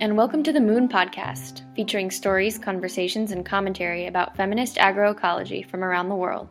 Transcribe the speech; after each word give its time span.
And 0.00 0.16
welcome 0.16 0.42
to 0.44 0.52
the 0.54 0.62
Moon 0.62 0.88
Podcast, 0.88 1.60
featuring 1.76 2.10
stories, 2.10 2.56
conversations, 2.58 3.32
and 3.32 3.44
commentary 3.44 4.06
about 4.06 4.34
feminist 4.34 4.76
agroecology 4.76 5.68
from 5.68 5.84
around 5.84 6.08
the 6.08 6.14
world. 6.14 6.48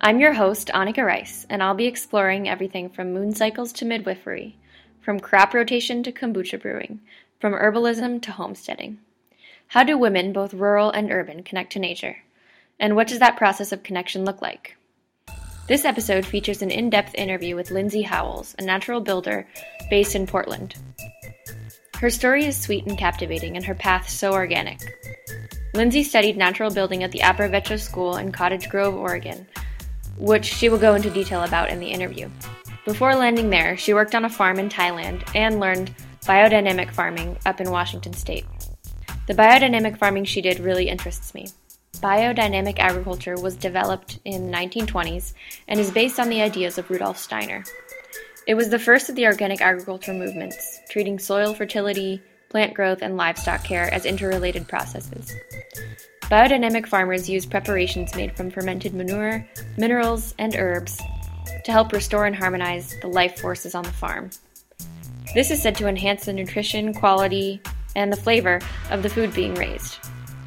I'm 0.00 0.18
your 0.18 0.32
host, 0.32 0.72
Anika 0.74 1.06
Rice, 1.06 1.46
and 1.48 1.62
I'll 1.62 1.76
be 1.76 1.86
exploring 1.86 2.48
everything 2.48 2.90
from 2.90 3.12
moon 3.12 3.32
cycles 3.32 3.72
to 3.74 3.84
midwifery, 3.84 4.58
from 5.00 5.20
crop 5.20 5.54
rotation 5.54 6.02
to 6.02 6.10
kombucha 6.10 6.60
brewing, 6.60 6.98
from 7.38 7.52
herbalism 7.52 8.20
to 8.22 8.32
homesteading. 8.32 8.98
How 9.68 9.84
do 9.84 9.96
women, 9.96 10.32
both 10.32 10.52
rural 10.52 10.90
and 10.90 11.12
urban, 11.12 11.44
connect 11.44 11.74
to 11.74 11.78
nature? 11.78 12.24
And 12.80 12.96
what 12.96 13.06
does 13.06 13.20
that 13.20 13.36
process 13.36 13.70
of 13.70 13.84
connection 13.84 14.24
look 14.24 14.42
like? 14.42 14.76
This 15.68 15.84
episode 15.84 16.26
features 16.26 16.60
an 16.60 16.72
in 16.72 16.90
depth 16.90 17.14
interview 17.14 17.54
with 17.54 17.70
Lindsay 17.70 18.02
Howells, 18.02 18.56
a 18.58 18.62
natural 18.62 19.00
builder 19.00 19.46
based 19.88 20.16
in 20.16 20.26
Portland. 20.26 20.74
Her 22.00 22.10
story 22.10 22.44
is 22.44 22.60
sweet 22.60 22.86
and 22.86 22.98
captivating, 22.98 23.56
and 23.56 23.64
her 23.64 23.74
path 23.74 24.08
so 24.08 24.32
organic. 24.32 24.80
Lindsay 25.74 26.02
studied 26.02 26.36
natural 26.36 26.70
building 26.70 27.02
at 27.02 27.12
the 27.12 27.20
Aprovecho 27.20 27.80
School 27.80 28.16
in 28.16 28.30
Cottage 28.30 28.68
Grove, 28.68 28.94
Oregon, 28.94 29.46
which 30.18 30.44
she 30.44 30.68
will 30.68 30.78
go 30.78 30.94
into 30.94 31.10
detail 31.10 31.42
about 31.42 31.70
in 31.70 31.80
the 31.80 31.88
interview. 31.88 32.28
Before 32.84 33.14
landing 33.14 33.50
there, 33.50 33.76
she 33.76 33.94
worked 33.94 34.14
on 34.14 34.24
a 34.24 34.30
farm 34.30 34.58
in 34.58 34.68
Thailand 34.68 35.22
and 35.34 35.58
learned 35.58 35.94
biodynamic 36.26 36.92
farming 36.92 37.38
up 37.46 37.60
in 37.60 37.70
Washington 37.70 38.12
state. 38.12 38.44
The 39.26 39.34
biodynamic 39.34 39.96
farming 39.96 40.26
she 40.26 40.42
did 40.42 40.60
really 40.60 40.88
interests 40.88 41.34
me. 41.34 41.48
Biodynamic 41.96 42.78
agriculture 42.78 43.36
was 43.40 43.56
developed 43.56 44.18
in 44.24 44.50
the 44.50 44.56
1920s 44.56 45.32
and 45.66 45.80
is 45.80 45.90
based 45.90 46.20
on 46.20 46.28
the 46.28 46.42
ideas 46.42 46.76
of 46.76 46.90
Rudolf 46.90 47.16
Steiner. 47.16 47.64
It 48.46 48.54
was 48.54 48.68
the 48.68 48.78
first 48.78 49.08
of 49.08 49.16
the 49.16 49.26
organic 49.26 49.62
agriculture 49.62 50.12
movements, 50.12 50.80
treating 50.90 51.18
soil 51.18 51.54
fertility, 51.54 52.20
plant 52.50 52.74
growth, 52.74 53.00
and 53.00 53.16
livestock 53.16 53.64
care 53.64 53.92
as 53.92 54.04
interrelated 54.04 54.68
processes. 54.68 55.34
Biodynamic 56.24 56.86
farmers 56.86 57.28
use 57.28 57.46
preparations 57.46 58.14
made 58.14 58.36
from 58.36 58.50
fermented 58.50 58.92
manure, 58.92 59.48
minerals, 59.78 60.34
and 60.38 60.54
herbs 60.56 61.00
to 61.64 61.72
help 61.72 61.92
restore 61.92 62.26
and 62.26 62.36
harmonize 62.36 62.94
the 63.00 63.08
life 63.08 63.40
forces 63.40 63.74
on 63.74 63.84
the 63.84 63.92
farm. 63.92 64.28
This 65.34 65.50
is 65.50 65.62
said 65.62 65.76
to 65.76 65.88
enhance 65.88 66.26
the 66.26 66.32
nutrition, 66.34 66.92
quality, 66.92 67.62
and 67.96 68.12
the 68.12 68.16
flavor 68.16 68.60
of 68.90 69.02
the 69.02 69.08
food 69.08 69.32
being 69.32 69.54
raised. 69.54 69.98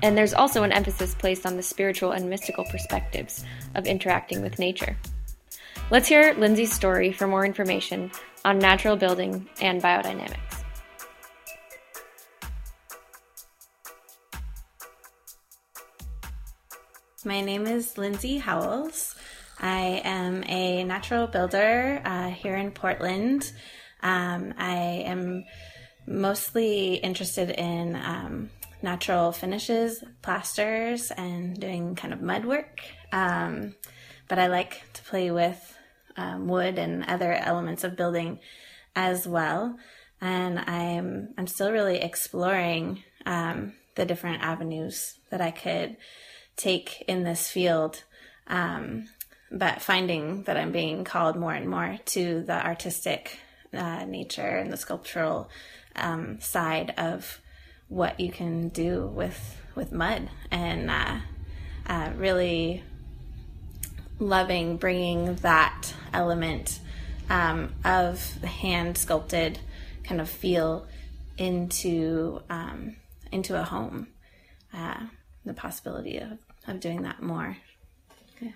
And 0.04 0.16
there's 0.16 0.36
also 0.36 0.62
an 0.62 0.72
emphasis 0.72 1.16
placed 1.16 1.48
on 1.48 1.58
the 1.58 1.64
spiritual 1.64 2.12
and 2.12 2.30
mystical 2.30 2.66
perspectives 2.66 3.44
of 3.74 3.88
interacting 3.88 4.44
with 4.44 4.60
nature. 4.60 4.98
Let's 5.90 6.10
hear 6.10 6.34
Lindsay's 6.34 6.74
story 6.74 7.14
for 7.14 7.28
more 7.28 7.46
information 7.46 8.12
on 8.44 8.60
natural 8.60 8.98
building 8.98 9.48
and 9.62 9.82
biodynamics. 9.82 10.66
My 17.24 17.40
name 17.40 17.68
is 17.68 17.98
Lindsay 17.98 18.38
Howells. 18.38 19.16
I 19.62 20.02
am 20.04 20.44
a 20.44 20.84
natural 20.84 21.26
builder 21.26 22.02
uh, 22.04 22.32
here 22.32 22.58
in 22.58 22.72
Portland. 22.72 23.50
Um, 24.04 24.56
I 24.58 25.04
am 25.06 25.46
mostly 26.06 26.96
interested 26.96 27.50
in 27.52 27.96
um, 27.96 28.50
natural 28.82 29.32
finishes, 29.32 30.04
plasters, 30.22 31.12
and 31.12 31.58
doing 31.58 31.96
kind 31.96 32.14
of 32.14 32.22
mud 32.22 32.44
work. 32.44 32.82
Um, 33.14 33.74
but 34.28 34.38
I 34.38 34.48
like 34.48 34.82
to 34.92 35.02
play 35.04 35.32
with 35.32 35.76
um, 36.18 36.48
wood 36.48 36.78
and 36.78 37.06
other 37.06 37.32
elements 37.32 37.84
of 37.84 37.96
building 37.96 38.40
as 38.96 39.28
well. 39.28 39.78
And 40.20 40.60
I'm 40.60 41.34
I'm 41.38 41.48
still 41.48 41.72
really 41.72 42.00
exploring 42.00 43.04
um, 43.26 43.74
the 43.96 44.06
different 44.06 44.42
avenues 44.42 45.20
that 45.30 45.42
I 45.42 45.52
could 45.52 45.98
take 46.56 47.04
in 47.08 47.24
this 47.24 47.50
field, 47.50 48.04
um, 48.48 49.08
but 49.52 49.82
finding 49.82 50.44
that 50.44 50.58
I'm 50.58 50.72
being 50.72 51.04
called 51.04 51.36
more 51.36 51.54
and 51.54 51.70
more 51.70 51.98
to 52.06 52.42
the 52.42 52.66
artistic 52.66 53.40
uh, 53.74 54.06
nature 54.06 54.58
and 54.58 54.74
the 54.74 54.78
sculptural 54.78 55.50
um, 55.96 56.40
side 56.40 56.94
of 56.98 57.40
what 57.90 58.20
you 58.20 58.32
can 58.32 58.70
do 58.70 59.08
with 59.08 59.62
with 59.76 59.92
mud 59.92 60.30
and 60.50 60.90
uh, 60.90 61.20
uh, 61.86 62.12
really 62.18 62.84
loving 64.20 64.78
bringing 64.78 65.36
that 65.36 65.94
element 66.14 66.80
um, 67.30 67.74
of 67.84 68.20
hand 68.44 68.98
sculpted 68.98 69.60
kind 70.04 70.22
of 70.22 70.30
feel 70.30 70.88
into 71.38 72.42
um, 72.50 72.96
into 73.32 73.60
a 73.60 73.64
home. 73.64 74.08
Uh, 74.74 75.08
the 75.48 75.54
possibility 75.54 76.18
of, 76.18 76.38
of 76.68 76.80
doing 76.80 77.02
that 77.02 77.22
more. 77.24 77.58
Yeah. 78.40 78.52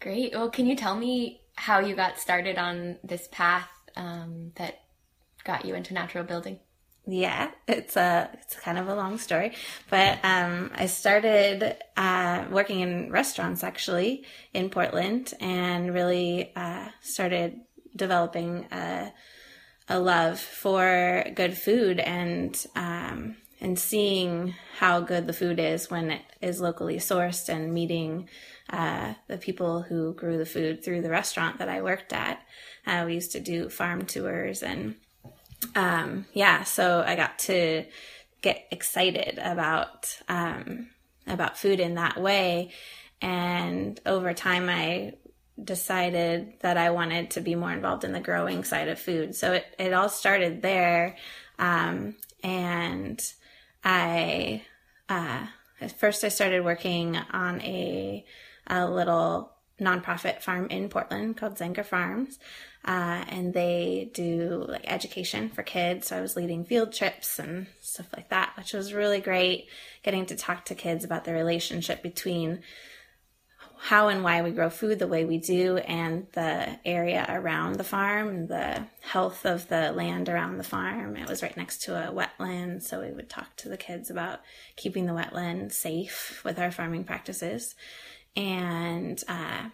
Great. 0.00 0.32
Well, 0.32 0.48
can 0.48 0.66
you 0.66 0.76
tell 0.76 0.96
me 0.96 1.42
how 1.56 1.80
you 1.80 1.94
got 1.94 2.18
started 2.18 2.56
on 2.56 2.96
this 3.04 3.28
path 3.30 3.68
um, 3.96 4.52
that 4.54 4.80
got 5.44 5.64
you 5.64 5.74
into 5.74 5.92
natural 5.92 6.24
building? 6.24 6.60
Yeah, 7.12 7.50
it's 7.66 7.96
a 7.96 8.30
it's 8.34 8.54
kind 8.56 8.78
of 8.78 8.88
a 8.88 8.94
long 8.94 9.18
story, 9.18 9.54
but 9.88 10.18
um, 10.22 10.70
I 10.74 10.86
started 10.86 11.76
uh, 11.96 12.44
working 12.50 12.80
in 12.80 13.10
restaurants 13.10 13.64
actually 13.64 14.24
in 14.54 14.70
Portland, 14.70 15.34
and 15.40 15.92
really 15.92 16.52
uh, 16.54 16.88
started 17.00 17.60
developing 17.96 18.66
a, 18.70 19.12
a 19.88 19.98
love 19.98 20.38
for 20.38 21.24
good 21.34 21.56
food 21.56 21.98
and 21.98 22.66
um, 22.76 23.36
and 23.60 23.78
seeing 23.78 24.54
how 24.78 25.00
good 25.00 25.26
the 25.26 25.32
food 25.32 25.58
is 25.58 25.90
when 25.90 26.10
it 26.10 26.22
is 26.40 26.60
locally 26.60 26.96
sourced, 26.96 27.48
and 27.48 27.74
meeting 27.74 28.28
uh, 28.70 29.14
the 29.26 29.36
people 29.36 29.82
who 29.82 30.14
grew 30.14 30.38
the 30.38 30.46
food 30.46 30.84
through 30.84 31.02
the 31.02 31.10
restaurant 31.10 31.58
that 31.58 31.68
I 31.68 31.82
worked 31.82 32.12
at. 32.12 32.40
Uh, 32.86 33.04
we 33.06 33.14
used 33.14 33.32
to 33.32 33.40
do 33.40 33.68
farm 33.68 34.06
tours 34.06 34.62
and 34.62 34.94
um, 35.74 36.26
yeah, 36.32 36.64
so 36.64 37.02
I 37.06 37.16
got 37.16 37.38
to 37.40 37.84
get 38.42 38.66
excited 38.70 39.38
about 39.38 40.18
um, 40.28 40.88
about 41.26 41.58
food 41.58 41.80
in 41.80 41.94
that 41.94 42.20
way, 42.20 42.70
and 43.20 44.00
over 44.06 44.32
time, 44.32 44.68
I 44.68 45.14
decided 45.62 46.54
that 46.60 46.76
I 46.76 46.90
wanted 46.90 47.32
to 47.32 47.40
be 47.40 47.54
more 47.54 47.72
involved 47.72 48.04
in 48.04 48.12
the 48.12 48.20
growing 48.20 48.64
side 48.64 48.88
of 48.88 48.98
food. 48.98 49.34
So 49.34 49.52
it 49.52 49.66
it 49.78 49.92
all 49.92 50.08
started 50.08 50.62
there, 50.62 51.16
um, 51.58 52.16
and 52.42 53.20
I 53.84 54.62
uh, 55.08 55.46
first 55.98 56.24
I 56.24 56.28
started 56.28 56.64
working 56.64 57.16
on 57.16 57.60
a 57.62 58.24
a 58.66 58.88
little 58.88 59.52
nonprofit 59.80 60.42
farm 60.42 60.66
in 60.70 60.88
Portland 60.88 61.36
called 61.36 61.56
Zenger 61.56 61.84
Farms. 61.84 62.38
Uh, 62.82 63.24
and 63.28 63.52
they 63.52 64.10
do 64.14 64.64
like 64.66 64.84
education 64.90 65.50
for 65.50 65.62
kids. 65.62 66.08
So 66.08 66.16
I 66.16 66.20
was 66.20 66.34
leading 66.34 66.64
field 66.64 66.92
trips 66.92 67.38
and 67.38 67.66
stuff 67.80 68.06
like 68.16 68.30
that, 68.30 68.54
which 68.56 68.72
was 68.72 68.94
really 68.94 69.20
great 69.20 69.68
getting 70.02 70.24
to 70.26 70.36
talk 70.36 70.64
to 70.66 70.74
kids 70.74 71.04
about 71.04 71.24
the 71.24 71.34
relationship 71.34 72.02
between 72.02 72.62
how 73.82 74.08
and 74.08 74.22
why 74.22 74.42
we 74.42 74.50
grow 74.50 74.68
food 74.68 74.98
the 74.98 75.06
way 75.06 75.24
we 75.24 75.38
do 75.38 75.78
and 75.78 76.26
the 76.32 76.78
area 76.84 77.24
around 77.28 77.76
the 77.76 77.84
farm, 77.84 78.46
the 78.46 78.86
health 79.00 79.46
of 79.46 79.66
the 79.68 79.90
land 79.92 80.28
around 80.28 80.58
the 80.58 80.64
farm. 80.64 81.16
It 81.16 81.26
was 81.26 81.42
right 81.42 81.56
next 81.56 81.82
to 81.82 81.94
a 81.96 82.12
wetland, 82.12 82.82
so 82.82 83.00
we 83.00 83.10
would 83.10 83.30
talk 83.30 83.56
to 83.56 83.70
the 83.70 83.78
kids 83.78 84.10
about 84.10 84.40
keeping 84.76 85.06
the 85.06 85.14
wetland 85.14 85.72
safe 85.72 86.42
with 86.44 86.58
our 86.58 86.70
farming 86.70 87.04
practices. 87.04 87.74
And 88.36 89.22
uh, 89.26 89.70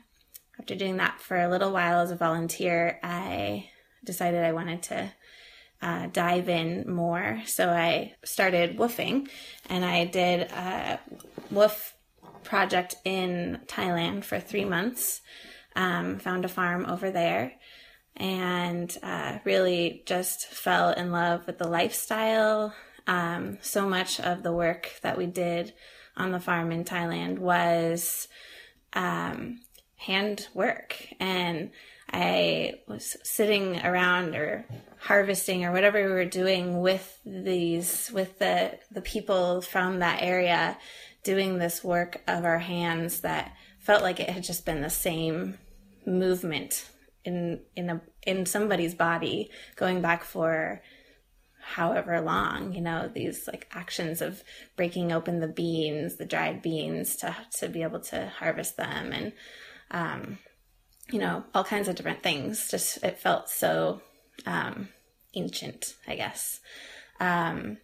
after 0.58 0.74
doing 0.74 0.96
that 0.96 1.20
for 1.20 1.38
a 1.38 1.48
little 1.48 1.72
while 1.72 2.00
as 2.00 2.10
a 2.10 2.16
volunteer, 2.16 2.98
I 3.02 3.68
decided 4.04 4.42
I 4.42 4.52
wanted 4.52 4.82
to 4.84 5.12
uh, 5.82 6.06
dive 6.06 6.48
in 6.48 6.90
more. 6.90 7.42
So 7.46 7.68
I 7.68 8.14
started 8.24 8.78
woofing 8.78 9.28
and 9.68 9.84
I 9.84 10.04
did 10.06 10.50
a 10.50 10.98
woof 11.50 11.94
project 12.42 12.96
in 13.04 13.60
Thailand 13.66 14.24
for 14.24 14.40
three 14.40 14.64
months. 14.64 15.20
Um, 15.74 16.18
found 16.18 16.46
a 16.46 16.48
farm 16.48 16.86
over 16.86 17.10
there 17.10 17.52
and 18.16 18.96
uh, 19.02 19.38
really 19.44 20.02
just 20.06 20.46
fell 20.46 20.90
in 20.90 21.12
love 21.12 21.46
with 21.46 21.58
the 21.58 21.68
lifestyle. 21.68 22.74
Um, 23.06 23.58
so 23.60 23.86
much 23.86 24.18
of 24.18 24.42
the 24.42 24.52
work 24.52 24.90
that 25.02 25.18
we 25.18 25.26
did 25.26 25.74
on 26.16 26.32
the 26.32 26.40
farm 26.40 26.72
in 26.72 26.84
Thailand 26.84 27.38
was 27.38 28.26
um, 28.94 29.60
hand 30.06 30.46
work. 30.54 30.96
And 31.18 31.70
I 32.12 32.74
was 32.86 33.16
sitting 33.24 33.84
around 33.84 34.36
or 34.36 34.64
harvesting 35.00 35.64
or 35.64 35.72
whatever 35.72 36.02
we 36.02 36.12
were 36.12 36.24
doing 36.24 36.80
with 36.80 37.18
these, 37.26 38.10
with 38.14 38.38
the, 38.38 38.78
the 38.92 39.02
people 39.02 39.60
from 39.60 39.98
that 39.98 40.22
area 40.22 40.78
doing 41.24 41.58
this 41.58 41.82
work 41.82 42.22
of 42.28 42.44
our 42.44 42.60
hands 42.60 43.22
that 43.22 43.52
felt 43.80 44.02
like 44.02 44.20
it 44.20 44.30
had 44.30 44.44
just 44.44 44.64
been 44.64 44.80
the 44.80 44.90
same 44.90 45.58
movement 46.06 46.88
in, 47.24 47.60
in 47.74 47.90
a, 47.90 48.00
in 48.24 48.46
somebody's 48.46 48.94
body 48.94 49.50
going 49.74 50.00
back 50.00 50.22
for 50.22 50.80
however 51.60 52.20
long, 52.20 52.72
you 52.72 52.80
know, 52.80 53.10
these 53.12 53.48
like 53.48 53.66
actions 53.72 54.22
of 54.22 54.44
breaking 54.76 55.10
open 55.10 55.40
the 55.40 55.48
beans, 55.48 56.14
the 56.16 56.24
dried 56.24 56.62
beans 56.62 57.16
to, 57.16 57.34
to 57.58 57.68
be 57.68 57.82
able 57.82 57.98
to 57.98 58.28
harvest 58.38 58.76
them 58.76 59.12
and, 59.12 59.32
um, 59.90 60.38
you 61.10 61.18
know, 61.18 61.44
all 61.54 61.64
kinds 61.64 61.88
of 61.88 61.94
different 61.94 62.22
things. 62.22 62.68
Just, 62.70 63.02
it 63.04 63.18
felt 63.18 63.48
so, 63.48 64.00
um, 64.44 64.88
ancient, 65.34 65.94
I 66.06 66.16
guess. 66.16 66.60
Um, 67.20 67.78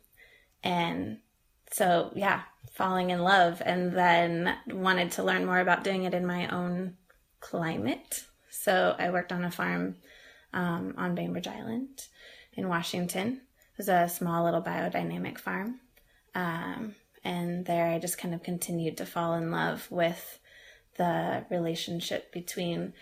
and 0.62 1.19
so, 1.70 2.10
yeah, 2.14 2.43
falling 2.72 3.10
in 3.10 3.20
love 3.20 3.62
and 3.64 3.96
then 3.96 4.56
wanted 4.66 5.12
to 5.12 5.22
learn 5.22 5.46
more 5.46 5.60
about 5.60 5.84
doing 5.84 6.04
it 6.04 6.14
in 6.14 6.26
my 6.26 6.49
own 6.49 6.96
climate. 7.40 8.25
So 8.50 8.94
I 8.99 9.10
worked 9.10 9.32
on 9.32 9.44
a 9.44 9.50
farm 9.50 9.96
um, 10.52 10.94
on 10.96 11.14
Bainbridge 11.14 11.49
Island 11.49 12.06
in 12.54 12.69
Washington. 12.69 13.40
It 13.72 13.78
was 13.78 13.88
a 13.88 14.08
small 14.08 14.44
little 14.44 14.62
biodynamic 14.62 15.38
farm. 15.38 15.81
Um, 16.34 16.94
and 17.25 17.64
there 17.64 17.87
I 17.87 17.99
just 17.99 18.19
kind 18.19 18.34
of 18.34 18.43
continued 18.43 18.99
to 18.99 19.06
fall 19.06 19.34
in 19.34 19.50
love 19.50 19.87
with 19.90 20.38
the 20.96 21.44
relationship 21.50 22.32
between 22.32 22.92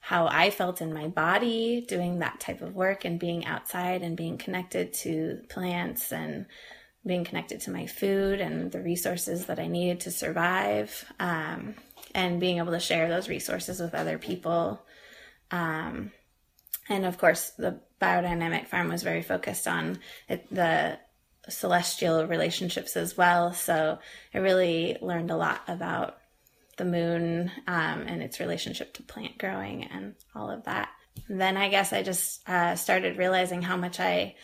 how 0.00 0.26
I 0.26 0.50
felt 0.50 0.80
in 0.80 0.94
my 0.94 1.08
body 1.08 1.84
doing 1.86 2.20
that 2.20 2.40
type 2.40 2.62
of 2.62 2.74
work 2.74 3.04
and 3.04 3.20
being 3.20 3.44
outside 3.44 4.02
and 4.02 4.16
being 4.16 4.38
connected 4.38 4.94
to 4.94 5.42
plants 5.48 6.10
and 6.12 6.46
being 7.06 7.24
connected 7.24 7.60
to 7.60 7.70
my 7.70 7.86
food 7.86 8.40
and 8.40 8.72
the 8.72 8.80
resources 8.80 9.46
that 9.46 9.58
I 9.58 9.66
needed 9.66 10.00
to 10.00 10.10
survive, 10.10 11.04
um, 11.18 11.74
and 12.14 12.40
being 12.40 12.58
able 12.58 12.72
to 12.72 12.80
share 12.80 13.08
those 13.08 13.28
resources 13.28 13.80
with 13.80 13.94
other 13.94 14.18
people. 14.18 14.82
Um, 15.50 16.12
and 16.88 17.06
of 17.06 17.18
course, 17.18 17.50
the 17.50 17.80
biodynamic 18.00 18.68
farm 18.68 18.88
was 18.88 19.02
very 19.02 19.22
focused 19.22 19.68
on 19.68 19.98
it, 20.28 20.46
the 20.54 20.98
celestial 21.48 22.26
relationships 22.26 22.96
as 22.96 23.16
well. 23.16 23.52
So 23.52 23.98
I 24.34 24.38
really 24.38 24.96
learned 25.00 25.30
a 25.30 25.36
lot 25.36 25.62
about 25.68 26.19
the 26.80 26.84
moon 26.86 27.50
um, 27.66 28.04
and 28.06 28.22
its 28.22 28.40
relationship 28.40 28.94
to 28.94 29.02
plant 29.02 29.36
growing 29.36 29.84
and 29.84 30.14
all 30.34 30.50
of 30.50 30.64
that. 30.64 30.88
Then 31.28 31.58
I 31.58 31.68
guess 31.68 31.92
I 31.92 32.02
just 32.02 32.48
uh, 32.48 32.74
started 32.74 33.18
realizing 33.18 33.60
how 33.60 33.76
much 33.76 34.00
I 34.00 34.34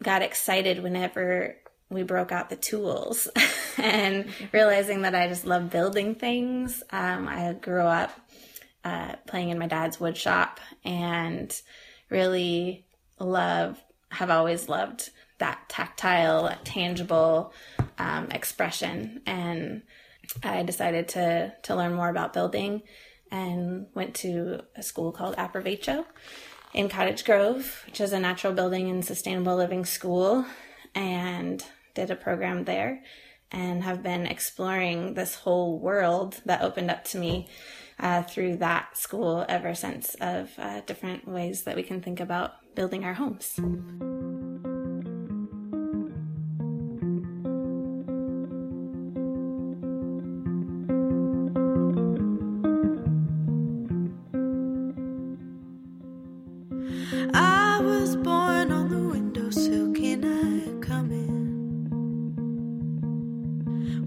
got 0.00 0.22
excited 0.22 0.80
whenever 0.80 1.56
we 1.90 2.04
broke 2.04 2.30
out 2.30 2.50
the 2.50 2.56
tools 2.56 3.26
and 3.78 4.26
realizing 4.52 5.02
that 5.02 5.16
I 5.16 5.26
just 5.26 5.44
love 5.44 5.70
building 5.70 6.14
things. 6.14 6.84
Um, 6.90 7.26
I 7.26 7.54
grew 7.54 7.82
up 7.82 8.12
uh, 8.84 9.16
playing 9.26 9.50
in 9.50 9.58
my 9.58 9.66
dad's 9.66 9.98
wood 9.98 10.16
shop 10.16 10.60
and 10.84 11.52
really 12.10 12.86
love, 13.18 13.82
have 14.10 14.30
always 14.30 14.68
loved 14.68 15.10
that 15.38 15.68
tactile, 15.68 16.54
tangible 16.62 17.52
um, 17.98 18.28
expression. 18.30 19.20
And 19.26 19.82
I 20.42 20.62
decided 20.62 21.08
to, 21.08 21.52
to 21.62 21.74
learn 21.74 21.94
more 21.94 22.08
about 22.08 22.32
building 22.32 22.82
and 23.30 23.86
went 23.94 24.14
to 24.16 24.62
a 24.76 24.82
school 24.82 25.12
called 25.12 25.36
Aprovecho 25.36 26.04
in 26.74 26.88
Cottage 26.88 27.24
Grove, 27.24 27.82
which 27.86 28.00
is 28.00 28.12
a 28.12 28.20
natural 28.20 28.52
building 28.52 28.90
and 28.90 29.04
sustainable 29.04 29.56
living 29.56 29.84
school, 29.84 30.44
and 30.94 31.64
did 31.94 32.10
a 32.10 32.16
program 32.16 32.64
there 32.64 33.02
and 33.50 33.82
have 33.82 34.02
been 34.02 34.26
exploring 34.26 35.14
this 35.14 35.34
whole 35.34 35.78
world 35.78 36.40
that 36.44 36.62
opened 36.62 36.90
up 36.90 37.04
to 37.04 37.18
me 37.18 37.48
uh, 37.98 38.22
through 38.22 38.56
that 38.56 38.96
school 38.96 39.44
ever 39.48 39.74
since 39.74 40.14
of 40.20 40.50
uh, 40.58 40.80
different 40.82 41.26
ways 41.26 41.64
that 41.64 41.76
we 41.76 41.82
can 41.82 42.00
think 42.00 42.20
about 42.20 42.52
building 42.74 43.04
our 43.04 43.14
homes. 43.14 43.58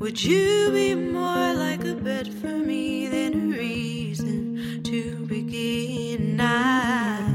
Would 0.02 0.24
you 0.24 0.72
be 0.72 0.96
more 0.96 1.54
like 1.54 1.86
a 1.86 1.94
bed 1.94 2.34
for 2.34 2.48
me 2.48 3.08
than 3.08 3.54
a 3.54 3.56
reason 3.56 4.82
to 4.82 5.16
begin? 5.28 6.42
I, 6.42 7.31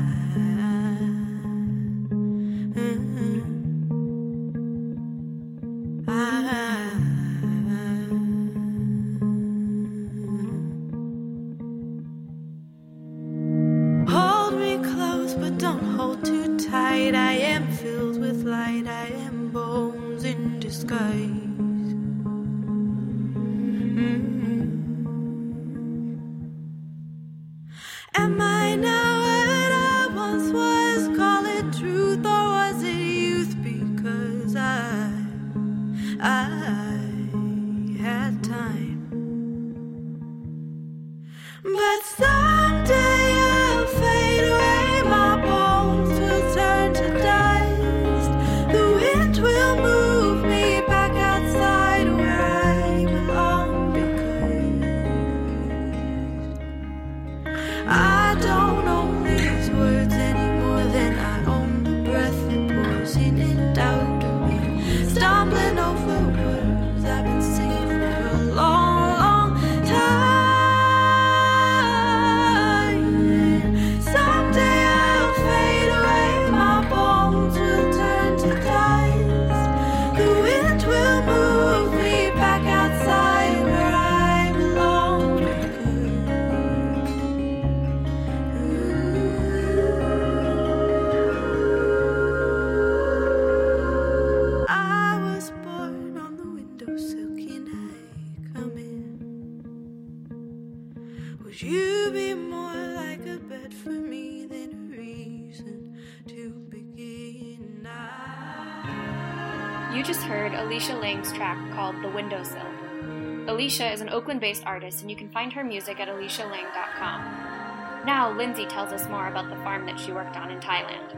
Alycia 113.77 113.93
is 113.93 114.01
an 114.01 114.09
Oakland 114.09 114.41
based 114.41 114.65
artist, 114.65 115.03
and 115.03 115.11
you 115.11 115.17
can 115.17 115.29
find 115.29 115.53
her 115.53 115.63
music 115.63 116.01
at 116.01 116.09
alycialang.com. 116.09 118.07
Now, 118.07 118.33
Lindsay 118.33 118.65
tells 118.65 118.91
us 118.91 119.07
more 119.09 119.29
about 119.29 119.51
the 119.51 119.57
farm 119.57 119.85
that 119.85 120.01
she 120.01 120.13
worked 120.13 120.35
on 120.35 120.51
in 120.51 120.61
Thailand. 120.61 121.15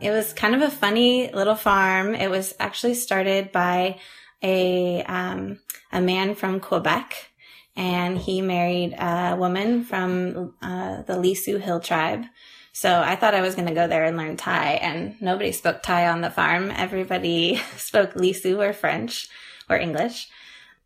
It 0.00 0.10
was 0.10 0.32
kind 0.32 0.54
of 0.54 0.62
a 0.62 0.70
funny 0.70 1.30
little 1.30 1.56
farm. 1.56 2.14
It 2.14 2.30
was 2.30 2.54
actually 2.58 2.94
started 2.94 3.52
by 3.52 3.98
a 4.42 5.02
um, 5.02 5.58
a 5.92 6.00
man 6.00 6.34
from 6.34 6.58
Quebec, 6.58 7.32
and 7.76 8.16
he 8.16 8.40
married 8.40 8.94
a 8.94 9.36
woman 9.38 9.84
from 9.84 10.54
uh, 10.62 11.02
the 11.02 11.14
Lisu 11.14 11.60
Hill 11.60 11.80
tribe. 11.80 12.24
So 12.72 13.02
I 13.02 13.14
thought 13.14 13.34
I 13.34 13.42
was 13.42 13.54
going 13.54 13.68
to 13.68 13.74
go 13.74 13.88
there 13.88 14.04
and 14.04 14.16
learn 14.16 14.38
Thai, 14.38 14.78
and 14.80 15.20
nobody 15.20 15.52
spoke 15.52 15.82
Thai 15.82 16.08
on 16.08 16.22
the 16.22 16.30
farm. 16.30 16.70
Everybody 16.70 17.56
spoke 17.76 18.14
Lisu 18.14 18.66
or 18.66 18.72
French 18.72 19.28
or 19.68 19.76
English. 19.76 20.28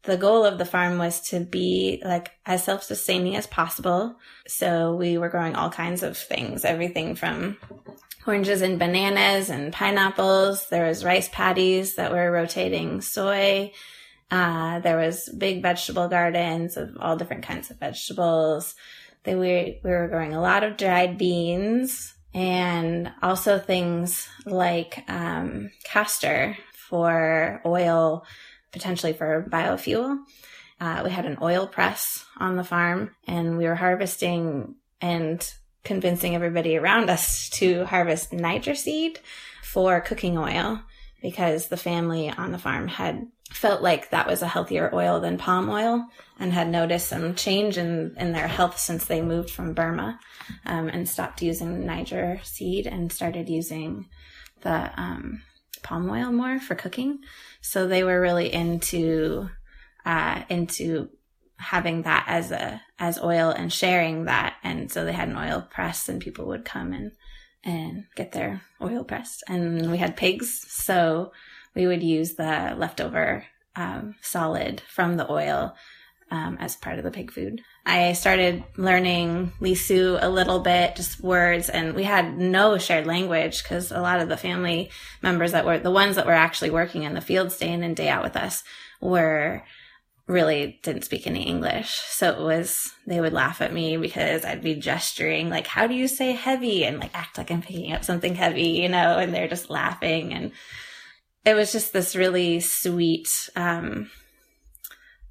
The 0.05 0.17
goal 0.17 0.45
of 0.45 0.59
the 0.59 0.65
farm 0.65 0.99
was 0.99 1.21
to 1.31 1.41
be 1.41 2.03
like 2.05 2.33
as 2.45 2.65
self-sustaining 2.65 3.37
as 3.37 3.47
possible. 3.47 4.17
So 4.49 4.95
we 4.97 5.17
were 5.17 5.29
growing 5.29 5.55
all 5.55 5.71
kinds 5.71 6.03
of 6.03 6.17
things, 6.17 6.65
everything 6.65 7.15
from 7.15 7.57
oranges 8.27 8.63
and 8.63 8.79
bananas 8.79 9.49
and 9.49 9.73
pineapples. 9.73 10.69
There 10.69 10.87
was 10.87 11.05
rice 11.05 11.29
paddies 11.29 11.95
that 11.97 12.13
were 12.13 12.33
rotating 12.33 13.01
soy. 13.01 13.73
Uh, 14.31 14.81
there 14.81 14.97
was 14.97 15.29
big 15.29 15.63
vegetable 15.63 16.09
gardens 16.09 16.77
of 16.77 16.97
all 16.99 17.17
different 17.17 17.45
kinds 17.45 17.71
of 17.71 17.79
vegetables. 17.79 18.75
They, 19.25 19.35
we, 19.35 19.81
we 19.85 19.91
were 19.91 20.09
growing 20.09 20.35
a 20.35 20.41
lot 20.41 20.65
of 20.65 20.77
dried 20.77 21.19
beans 21.19 22.15
and 22.35 23.13
also 23.23 23.59
things 23.59 24.29
like 24.47 25.05
um, 25.09 25.71
castor 25.85 26.57
for 26.73 27.61
oil, 27.65 28.25
potentially 28.73 29.13
for 29.13 29.47
biofuel. 29.49 30.19
Uh, 30.81 31.03
we 31.05 31.11
had 31.11 31.27
an 31.27 31.39
oil 31.41 31.67
press 31.67 32.25
on 32.39 32.57
the 32.57 32.65
farm 32.65 33.15
and 33.27 33.57
we 33.57 33.67
were 33.67 33.75
harvesting 33.75 34.75
and 35.01 35.53
convincing 35.85 36.35
everybody 36.35 36.77
around 36.77 37.11
us 37.11 37.49
to 37.51 37.85
harvest 37.85 38.33
niger 38.33 38.75
seed 38.75 39.19
for 39.63 40.01
cooking 40.01 40.39
oil 40.39 40.81
because 41.21 41.69
the 41.69 41.77
family 41.77 42.31
on 42.31 42.53
the 42.53 42.59
farm 42.59 42.89
had 42.89 43.27
felt 43.51 43.83
like 43.83 44.11
that 44.11 44.27
was 44.27 44.43
a 44.43 44.49
healthier 44.49 44.91
oil 44.95 45.21
than 45.21 45.39
palm 45.39 45.69
oil 45.69 46.07
and 46.39 46.53
had 46.53 46.69
noticed 46.69 47.09
some 47.09 47.35
change 47.35 47.79
in, 47.79 48.15
in 48.19 48.33
their 48.33 48.49
health 48.49 48.79
since 48.79 49.05
they 49.05 49.21
moved 49.21 49.51
from 49.51 49.75
Burma 49.75 50.19
um, 50.67 50.89
and 50.89 51.09
stopped 51.09 51.43
using 51.43 51.87
Niger 51.87 52.41
seed 52.43 52.87
and 52.87 53.13
started 53.13 53.49
using 53.49 54.07
the 54.63 54.91
um, 55.01 55.43
palm 55.83 56.09
oil 56.11 56.33
more 56.33 56.61
for 56.61 56.75
cooking. 56.75 57.21
So 57.61 57.87
they 57.87 58.05
were 58.05 58.21
really 58.21 58.53
into 58.53 59.49
uh, 60.05 60.43
into 60.49 61.11
having 61.57 62.03
that 62.03 62.25
as 62.27 62.51
a 62.51 62.83
as 62.99 63.19
oil 63.19 63.51
and 63.51 63.73
sharing 63.73 64.25
that. 64.25 64.57
And 64.63 64.91
so 64.91 65.05
they 65.05 65.13
had 65.13 65.29
an 65.29 65.37
oil 65.37 65.67
press, 65.71 66.09
and 66.09 66.21
people 66.21 66.47
would 66.47 66.65
come 66.65 66.93
and 66.93 67.13
and 67.65 68.05
get 68.17 68.33
their 68.33 68.63
oil 68.81 69.05
pressed. 69.05 69.45
And 69.49 69.91
we 69.91 69.99
had 69.99 70.17
pigs, 70.17 70.67
so 70.69 71.33
we 71.75 71.87
would 71.87 72.03
use 72.03 72.35
the 72.35 72.75
leftover 72.77 73.45
um, 73.77 74.17
solid 74.21 74.83
from 74.89 75.17
the 75.17 75.31
oil 75.31 75.75
um, 76.33 76.57
as 76.59 76.77
part 76.77 76.97
of 76.97 77.05
the 77.05 77.11
pig 77.11 77.31
food. 77.31 77.61
I 77.85 78.15
started 78.15 78.65
learning 78.79 79.53
Lisu 79.61 80.19
a 80.21 80.31
little 80.31 80.61
bit, 80.61 80.97
just 80.97 81.21
words, 81.21 81.69
and 81.69 81.95
we 81.95 82.05
had 82.05 82.39
no 82.39 82.79
shared 82.79 83.07
language 83.07 83.63
because 83.63 83.93
a 83.93 84.01
lot 84.01 84.19
of 84.19 84.31
the 84.31 84.39
family 84.39 84.91
members 85.23 85.53
that 85.53 85.67
were 85.67 85.79
the 85.79 85.91
ones 85.91 86.17
that 86.17 86.25
were 86.25 86.33
actually 86.33 86.71
working 86.71 87.03
in 87.03 87.13
the 87.13 87.21
field, 87.21 87.57
day 87.59 87.71
in 87.71 87.83
and 87.83 87.95
day 87.95 88.09
out 88.09 88.25
with 88.25 88.35
us, 88.35 88.65
were 89.03 89.63
really 90.27 90.81
didn't 90.83 91.05
speak 91.05 91.27
any 91.27 91.43
English. 91.43 91.97
So 91.97 92.31
it 92.31 92.41
was, 92.41 92.91
they 93.07 93.21
would 93.21 93.35
laugh 93.35 93.61
at 93.61 93.75
me 93.75 93.99
because 93.99 94.47
I'd 94.47 94.63
be 94.63 94.75
gesturing, 94.77 95.51
like, 95.51 95.67
how 95.67 95.87
do 95.87 95.95
you 95.95 96.09
say 96.09 96.33
heavy? 96.33 96.87
And 96.87 96.99
like 96.99 97.15
act 97.15 97.37
like 97.37 97.51
I'm 97.51 97.61
picking 97.61 97.93
up 97.93 98.05
something 98.05 98.35
heavy, 98.35 98.69
you 98.69 98.89
know, 98.89 99.19
and 99.19 99.35
they're 99.35 99.49
just 99.49 99.69
laughing. 99.69 100.33
And 100.33 100.53
it 101.45 101.53
was 101.53 101.73
just 101.73 101.93
this 101.93 102.17
really 102.17 102.61
sweet, 102.61 103.51
um, 103.55 104.11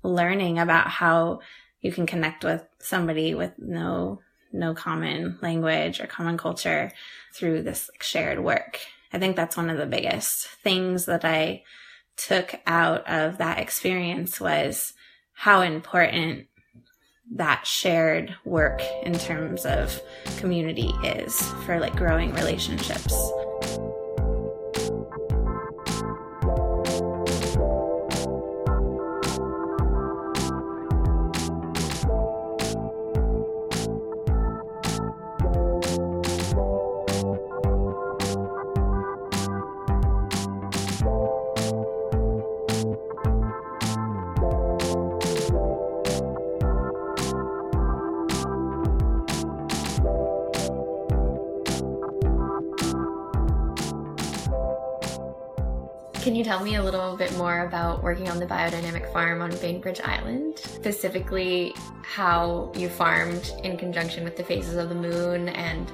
learning 0.04 0.60
about 0.60 0.88
how 0.88 1.40
you 1.82 1.92
can 1.92 2.06
connect 2.06 2.44
with 2.44 2.64
somebody 2.80 3.34
with 3.34 3.54
no, 3.58 4.22
no 4.52 4.74
common 4.74 5.38
language 5.42 6.00
or 6.00 6.08
common 6.08 6.38
culture 6.38 6.92
through 7.34 7.64
this 7.64 7.90
shared 8.02 8.40
work. 8.40 8.80
I 9.14 9.20
think 9.20 9.36
that's 9.36 9.58
one 9.58 9.70
of 9.70 9.78
the 9.78 9.86
biggest 9.86 10.48
things 10.48 11.06
that 11.06 11.26
I 11.26 11.64
took 12.18 12.60
out 12.68 13.08
of 13.10 13.40
that 13.40 13.60
experience 13.60 14.40
was 14.40 14.94
how 15.34 15.62
important 15.62 16.48
that 17.34 17.66
shared 17.66 18.36
work 18.44 18.82
in 19.04 19.14
terms 19.14 19.66
of 19.66 20.02
community 20.38 20.92
is 21.04 21.42
for 21.66 21.80
like 21.80 21.96
growing 21.96 22.34
relationships. 22.34 23.14
Biodynamic 58.52 59.12
farm 59.14 59.42
on 59.42 59.52
Bainbridge 59.58 60.02
Island? 60.02 60.60
Specifically, 60.60 61.74
how 62.04 62.72
you 62.76 62.90
farmed 62.90 63.54
in 63.64 63.78
conjunction 63.78 64.24
with 64.24 64.36
the 64.36 64.44
phases 64.44 64.76
of 64.76 64.90
the 64.90 64.96
moon 64.96 65.50
and 65.50 65.90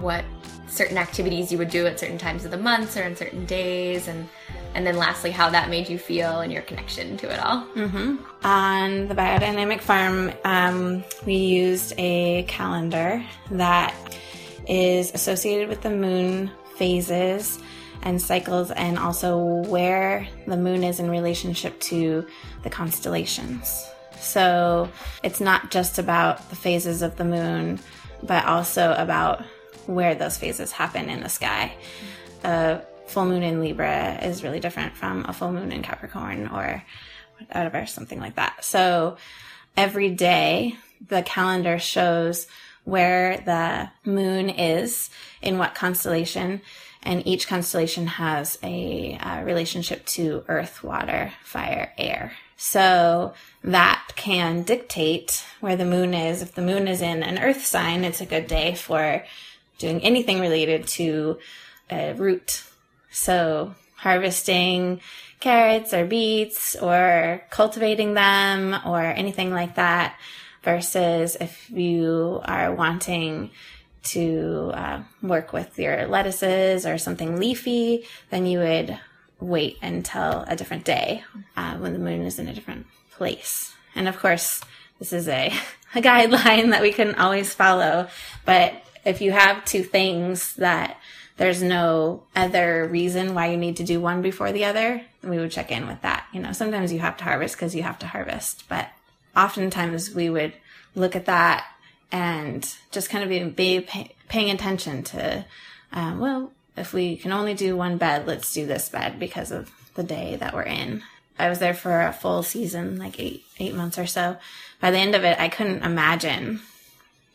what 0.00 0.24
certain 0.68 0.96
activities 0.96 1.52
you 1.52 1.58
would 1.58 1.70
do 1.70 1.86
at 1.86 1.98
certain 1.98 2.18
times 2.18 2.44
of 2.44 2.50
the 2.50 2.56
months 2.56 2.96
or 2.96 3.04
on 3.04 3.14
certain 3.14 3.44
days 3.44 4.08
and 4.08 4.28
and 4.74 4.86
then 4.86 4.96
lastly 4.96 5.30
how 5.30 5.50
that 5.50 5.68
made 5.68 5.86
you 5.86 5.98
feel 5.98 6.40
and 6.40 6.50
your 6.50 6.62
connection 6.62 7.14
to 7.18 7.28
it 7.28 7.38
all 7.38 7.66
mm-hmm. 7.74 8.16
on 8.46 9.06
the 9.08 9.14
biodynamic 9.14 9.82
farm 9.82 10.32
um, 10.44 11.04
we 11.26 11.34
used 11.34 11.92
a 11.98 12.42
calendar 12.44 13.22
that 13.50 13.94
is 14.66 15.12
associated 15.12 15.68
with 15.68 15.82
the 15.82 15.90
moon 15.90 16.50
phases 16.76 17.58
and 18.02 18.20
cycles 18.20 18.70
and 18.70 18.98
also 18.98 19.62
where 19.68 20.26
the 20.46 20.56
moon 20.56 20.84
is 20.84 21.00
in 21.00 21.10
relationship 21.10 21.78
to 21.80 22.26
the 22.62 22.70
constellations. 22.70 23.86
So 24.18 24.88
it's 25.22 25.40
not 25.40 25.70
just 25.70 25.98
about 25.98 26.48
the 26.50 26.56
phases 26.56 27.02
of 27.02 27.16
the 27.16 27.24
moon, 27.24 27.80
but 28.22 28.44
also 28.44 28.94
about 28.96 29.44
where 29.86 30.14
those 30.14 30.36
phases 30.36 30.70
happen 30.72 31.08
in 31.08 31.20
the 31.20 31.28
sky. 31.28 31.74
A 32.44 32.82
full 33.06 33.26
moon 33.26 33.42
in 33.42 33.60
Libra 33.60 34.18
is 34.22 34.42
really 34.42 34.60
different 34.60 34.96
from 34.96 35.24
a 35.28 35.32
full 35.32 35.52
moon 35.52 35.72
in 35.72 35.82
Capricorn 35.82 36.48
or 36.48 36.82
whatever, 37.38 37.86
something 37.86 38.20
like 38.20 38.36
that. 38.36 38.64
So 38.64 39.16
every 39.76 40.10
day 40.10 40.76
the 41.08 41.22
calendar 41.22 41.78
shows 41.78 42.46
where 42.84 43.38
the 43.38 43.90
moon 44.08 44.50
is 44.50 45.10
in 45.40 45.58
what 45.58 45.74
constellation 45.74 46.60
and 47.02 47.26
each 47.26 47.48
constellation 47.48 48.06
has 48.06 48.58
a 48.62 49.18
uh, 49.20 49.42
relationship 49.42 50.06
to 50.06 50.44
earth, 50.48 50.82
water, 50.82 51.32
fire, 51.42 51.92
air. 51.98 52.32
So 52.56 53.34
that 53.64 54.12
can 54.14 54.62
dictate 54.62 55.44
where 55.60 55.76
the 55.76 55.84
moon 55.84 56.14
is. 56.14 56.42
If 56.42 56.54
the 56.54 56.62
moon 56.62 56.86
is 56.86 57.02
in 57.02 57.22
an 57.22 57.38
earth 57.38 57.64
sign, 57.64 58.04
it's 58.04 58.20
a 58.20 58.26
good 58.26 58.46
day 58.46 58.74
for 58.74 59.24
doing 59.78 60.00
anything 60.02 60.40
related 60.40 60.86
to 60.88 61.38
a 61.90 62.12
root. 62.14 62.62
So 63.10 63.74
harvesting 63.96 65.00
carrots 65.40 65.92
or 65.92 66.06
beets 66.06 66.76
or 66.76 67.42
cultivating 67.50 68.14
them 68.14 68.76
or 68.86 69.00
anything 69.00 69.50
like 69.50 69.74
that 69.74 70.16
versus 70.62 71.36
if 71.40 71.68
you 71.68 72.40
are 72.44 72.72
wanting 72.72 73.50
to 74.04 74.70
uh, 74.74 75.02
work 75.22 75.52
with 75.52 75.78
your 75.78 76.06
lettuces 76.06 76.86
or 76.86 76.98
something 76.98 77.38
leafy, 77.38 78.06
then 78.30 78.46
you 78.46 78.58
would 78.58 78.98
wait 79.40 79.78
until 79.82 80.44
a 80.46 80.56
different 80.56 80.84
day 80.84 81.24
uh, 81.56 81.76
when 81.76 81.92
the 81.92 81.98
moon 81.98 82.22
is 82.22 82.38
in 82.38 82.48
a 82.48 82.54
different 82.54 82.86
place. 83.10 83.74
And 83.94 84.08
of 84.08 84.18
course, 84.18 84.60
this 84.98 85.12
is 85.12 85.28
a, 85.28 85.52
a 85.94 86.00
guideline 86.00 86.70
that 86.70 86.82
we 86.82 86.92
can 86.92 87.14
always 87.16 87.54
follow. 87.54 88.08
But 88.44 88.74
if 89.04 89.20
you 89.20 89.32
have 89.32 89.64
two 89.64 89.82
things 89.82 90.54
that 90.56 90.98
there's 91.36 91.62
no 91.62 92.22
other 92.36 92.86
reason 92.88 93.34
why 93.34 93.50
you 93.50 93.56
need 93.56 93.78
to 93.78 93.84
do 93.84 94.00
one 94.00 94.22
before 94.22 94.52
the 94.52 94.64
other, 94.64 95.02
we 95.22 95.38
would 95.38 95.50
check 95.50 95.70
in 95.70 95.86
with 95.86 96.00
that. 96.02 96.26
You 96.32 96.40
know, 96.40 96.52
sometimes 96.52 96.92
you 96.92 97.00
have 97.00 97.16
to 97.18 97.24
harvest 97.24 97.56
because 97.56 97.74
you 97.74 97.82
have 97.82 97.98
to 98.00 98.06
harvest, 98.06 98.68
but 98.68 98.88
oftentimes 99.36 100.14
we 100.14 100.30
would 100.30 100.52
look 100.94 101.16
at 101.16 101.26
that 101.26 101.66
and 102.12 102.76
just 102.90 103.10
kind 103.10 103.24
of 103.24 103.30
be, 103.30 103.42
be 103.44 103.80
pay, 103.80 104.14
paying 104.28 104.50
attention 104.50 105.02
to, 105.02 105.44
um, 105.92 106.20
well, 106.20 106.52
if 106.76 106.92
we 106.92 107.16
can 107.16 107.32
only 107.32 107.54
do 107.54 107.76
one 107.76 107.96
bed, 107.96 108.26
let's 108.26 108.52
do 108.52 108.66
this 108.66 108.88
bed 108.88 109.18
because 109.18 109.50
of 109.50 109.70
the 109.94 110.02
day 110.02 110.36
that 110.36 110.54
we're 110.54 110.62
in. 110.62 111.02
I 111.38 111.48
was 111.48 111.58
there 111.58 111.74
for 111.74 112.02
a 112.02 112.12
full 112.12 112.42
season, 112.42 112.98
like 112.98 113.18
eight 113.18 113.44
eight 113.58 113.74
months 113.74 113.98
or 113.98 114.06
so. 114.06 114.36
By 114.80 114.90
the 114.90 114.98
end 114.98 115.14
of 115.14 115.24
it, 115.24 115.40
I 115.40 115.48
couldn't 115.48 115.82
imagine 115.82 116.60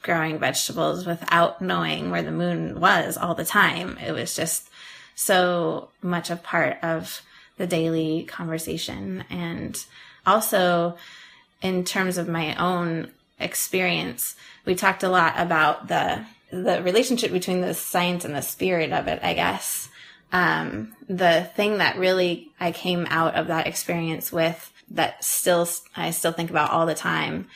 growing 0.02 0.40
vegetables 0.40 1.06
without 1.06 1.62
knowing 1.62 2.10
where 2.10 2.24
the 2.24 2.32
moon 2.32 2.80
was 2.80 3.18
all 3.18 3.36
the 3.36 3.46
time. 3.46 3.98
It 3.98 4.12
was 4.12 4.36
just 4.36 4.70
so 5.16 5.90
much 6.02 6.30
a 6.30 6.36
part 6.36 6.78
of 6.84 7.22
the 7.58 7.68
daily 7.68 8.24
conversation 8.24 9.24
and 9.30 9.84
also 10.26 10.98
in 11.62 11.84
terms 11.84 12.18
of 12.18 12.28
my 12.28 12.56
own 12.56 13.12
experience 13.40 14.36
we 14.68 14.76
talked 14.76 15.02
a 15.02 15.10
lot 15.10 15.34
about 15.38 15.88
the 15.88 16.24
the 16.52 16.82
relationship 16.84 17.32
between 17.32 17.62
the 17.62 17.74
science 17.74 18.24
and 18.24 18.36
the 18.36 18.42
spirit 18.42 18.92
of 18.92 19.08
it, 19.08 19.20
I 19.24 19.34
guess. 19.34 19.90
Um, 20.32 20.96
the 21.10 21.50
thing 21.56 21.80
that 21.80 21.98
really 21.98 22.52
I 22.60 22.72
came 22.72 23.08
out 23.10 23.36
of 23.36 23.48
that 23.48 23.68
experience 23.68 24.32
with 24.32 24.72
that 24.92 25.24
still, 25.24 25.68
I 25.96 26.12
still 26.12 26.32
think 26.32 26.50
about 26.50 26.72
all 26.72 26.86
the 26.86 26.96
time 26.96 27.48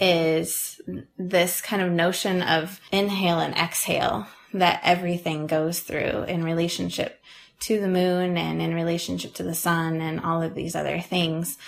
is 0.00 0.80
this 1.18 1.60
kind 1.60 1.82
of 1.82 1.92
notion 1.92 2.42
of 2.42 2.80
inhale 2.90 3.40
and 3.40 3.54
exhale 3.54 4.26
that 4.54 4.80
everything 4.82 5.46
goes 5.46 5.80
through 5.80 6.24
in 6.24 6.42
relationship 6.42 7.20
to 7.60 7.80
the 7.80 7.88
moon 7.88 8.36
and 8.36 8.62
in 8.62 8.74
relationship 8.74 9.34
to 9.34 9.42
the 9.42 9.54
sun 9.54 10.00
and 10.00 10.20
all 10.20 10.42
of 10.42 10.54
these 10.54 10.74
other 10.74 11.00
things. 11.00 11.58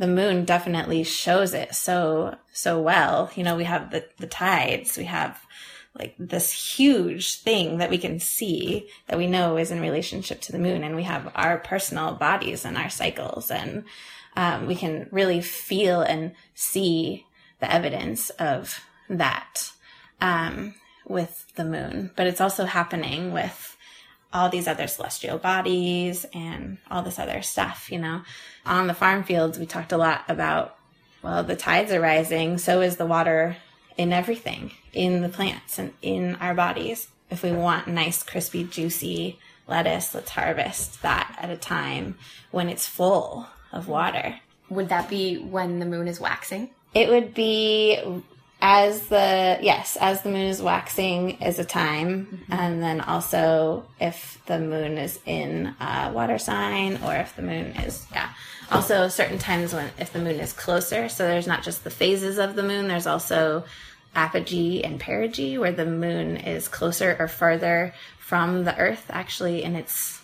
The 0.00 0.06
moon 0.06 0.46
definitely 0.46 1.04
shows 1.04 1.52
it 1.52 1.74
so, 1.74 2.36
so 2.54 2.80
well. 2.80 3.30
You 3.34 3.44
know, 3.44 3.54
we 3.54 3.64
have 3.64 3.90
the, 3.90 4.02
the 4.16 4.26
tides, 4.26 4.96
we 4.96 5.04
have 5.04 5.38
like 5.98 6.14
this 6.18 6.52
huge 6.52 7.40
thing 7.42 7.78
that 7.78 7.90
we 7.90 7.98
can 7.98 8.18
see 8.18 8.88
that 9.08 9.18
we 9.18 9.26
know 9.26 9.58
is 9.58 9.70
in 9.70 9.80
relationship 9.82 10.40
to 10.40 10.52
the 10.52 10.58
moon. 10.58 10.84
And 10.84 10.96
we 10.96 11.02
have 11.02 11.30
our 11.34 11.58
personal 11.58 12.14
bodies 12.14 12.64
and 12.64 12.78
our 12.78 12.88
cycles. 12.88 13.50
And 13.50 13.84
um, 14.36 14.66
we 14.66 14.74
can 14.74 15.06
really 15.10 15.42
feel 15.42 16.00
and 16.00 16.32
see 16.54 17.26
the 17.58 17.70
evidence 17.70 18.30
of 18.30 18.80
that 19.10 19.70
um, 20.22 20.76
with 21.06 21.44
the 21.56 21.64
moon. 21.64 22.10
But 22.16 22.26
it's 22.26 22.40
also 22.40 22.64
happening 22.64 23.32
with 23.32 23.76
all 24.32 24.48
these 24.48 24.68
other 24.68 24.86
celestial 24.86 25.38
bodies 25.38 26.24
and 26.32 26.78
all 26.90 27.02
this 27.02 27.18
other 27.18 27.42
stuff 27.42 27.90
you 27.90 27.98
know 27.98 28.22
on 28.64 28.86
the 28.86 28.94
farm 28.94 29.24
fields 29.24 29.58
we 29.58 29.66
talked 29.66 29.92
a 29.92 29.96
lot 29.96 30.22
about 30.28 30.76
well 31.22 31.42
the 31.42 31.56
tides 31.56 31.92
are 31.92 32.00
rising 32.00 32.58
so 32.58 32.80
is 32.80 32.96
the 32.96 33.06
water 33.06 33.56
in 34.00 34.14
everything, 34.14 34.72
in 34.94 35.20
the 35.20 35.28
plants 35.28 35.78
and 35.78 35.92
in 36.00 36.34
our 36.36 36.54
bodies. 36.54 37.08
If 37.28 37.42
we 37.42 37.52
want 37.52 37.86
nice, 37.86 38.22
crispy, 38.22 38.64
juicy 38.64 39.38
lettuce, 39.68 40.14
let's 40.14 40.30
harvest 40.30 41.02
that 41.02 41.36
at 41.38 41.50
a 41.50 41.56
time 41.58 42.16
when 42.50 42.70
it's 42.70 42.86
full 42.86 43.46
of 43.72 43.88
water. 43.88 44.40
Would 44.70 44.88
that 44.88 45.10
be 45.10 45.36
when 45.36 45.80
the 45.80 45.84
moon 45.84 46.08
is 46.08 46.18
waxing? 46.18 46.70
It 46.94 47.10
would 47.10 47.34
be 47.34 48.00
as 48.62 49.06
the 49.08 49.58
yes 49.60 49.96
as 50.00 50.22
the 50.22 50.28
moon 50.28 50.46
is 50.46 50.60
waxing 50.60 51.40
is 51.42 51.58
a 51.58 51.64
time. 51.64 52.26
Mm-hmm. 52.26 52.52
and 52.52 52.82
then 52.82 53.00
also 53.00 53.84
if 54.00 54.40
the 54.46 54.58
moon 54.58 54.98
is 54.98 55.18
in 55.26 55.74
a 55.80 56.10
water 56.12 56.38
sign 56.38 56.98
or 57.04 57.14
if 57.14 57.34
the 57.36 57.42
moon 57.42 57.66
is 57.84 58.06
yeah. 58.12 58.30
Also 58.70 59.08
certain 59.08 59.38
times 59.38 59.74
when 59.74 59.90
if 59.98 60.12
the 60.12 60.20
moon 60.20 60.38
is 60.38 60.52
closer. 60.52 61.08
So 61.08 61.26
there's 61.26 61.46
not 61.46 61.62
just 61.62 61.82
the 61.82 61.90
phases 61.90 62.38
of 62.38 62.54
the 62.54 62.62
moon. 62.62 62.86
There's 62.86 63.06
also 63.06 63.64
apogee 64.14 64.82
and 64.82 65.00
perigee, 65.00 65.58
where 65.58 65.72
the 65.72 65.86
moon 65.86 66.36
is 66.36 66.68
closer 66.68 67.16
or 67.18 67.28
further 67.28 67.94
from 68.18 68.64
the 68.64 68.76
Earth, 68.76 69.06
actually, 69.10 69.62
in 69.62 69.76
its 69.76 70.20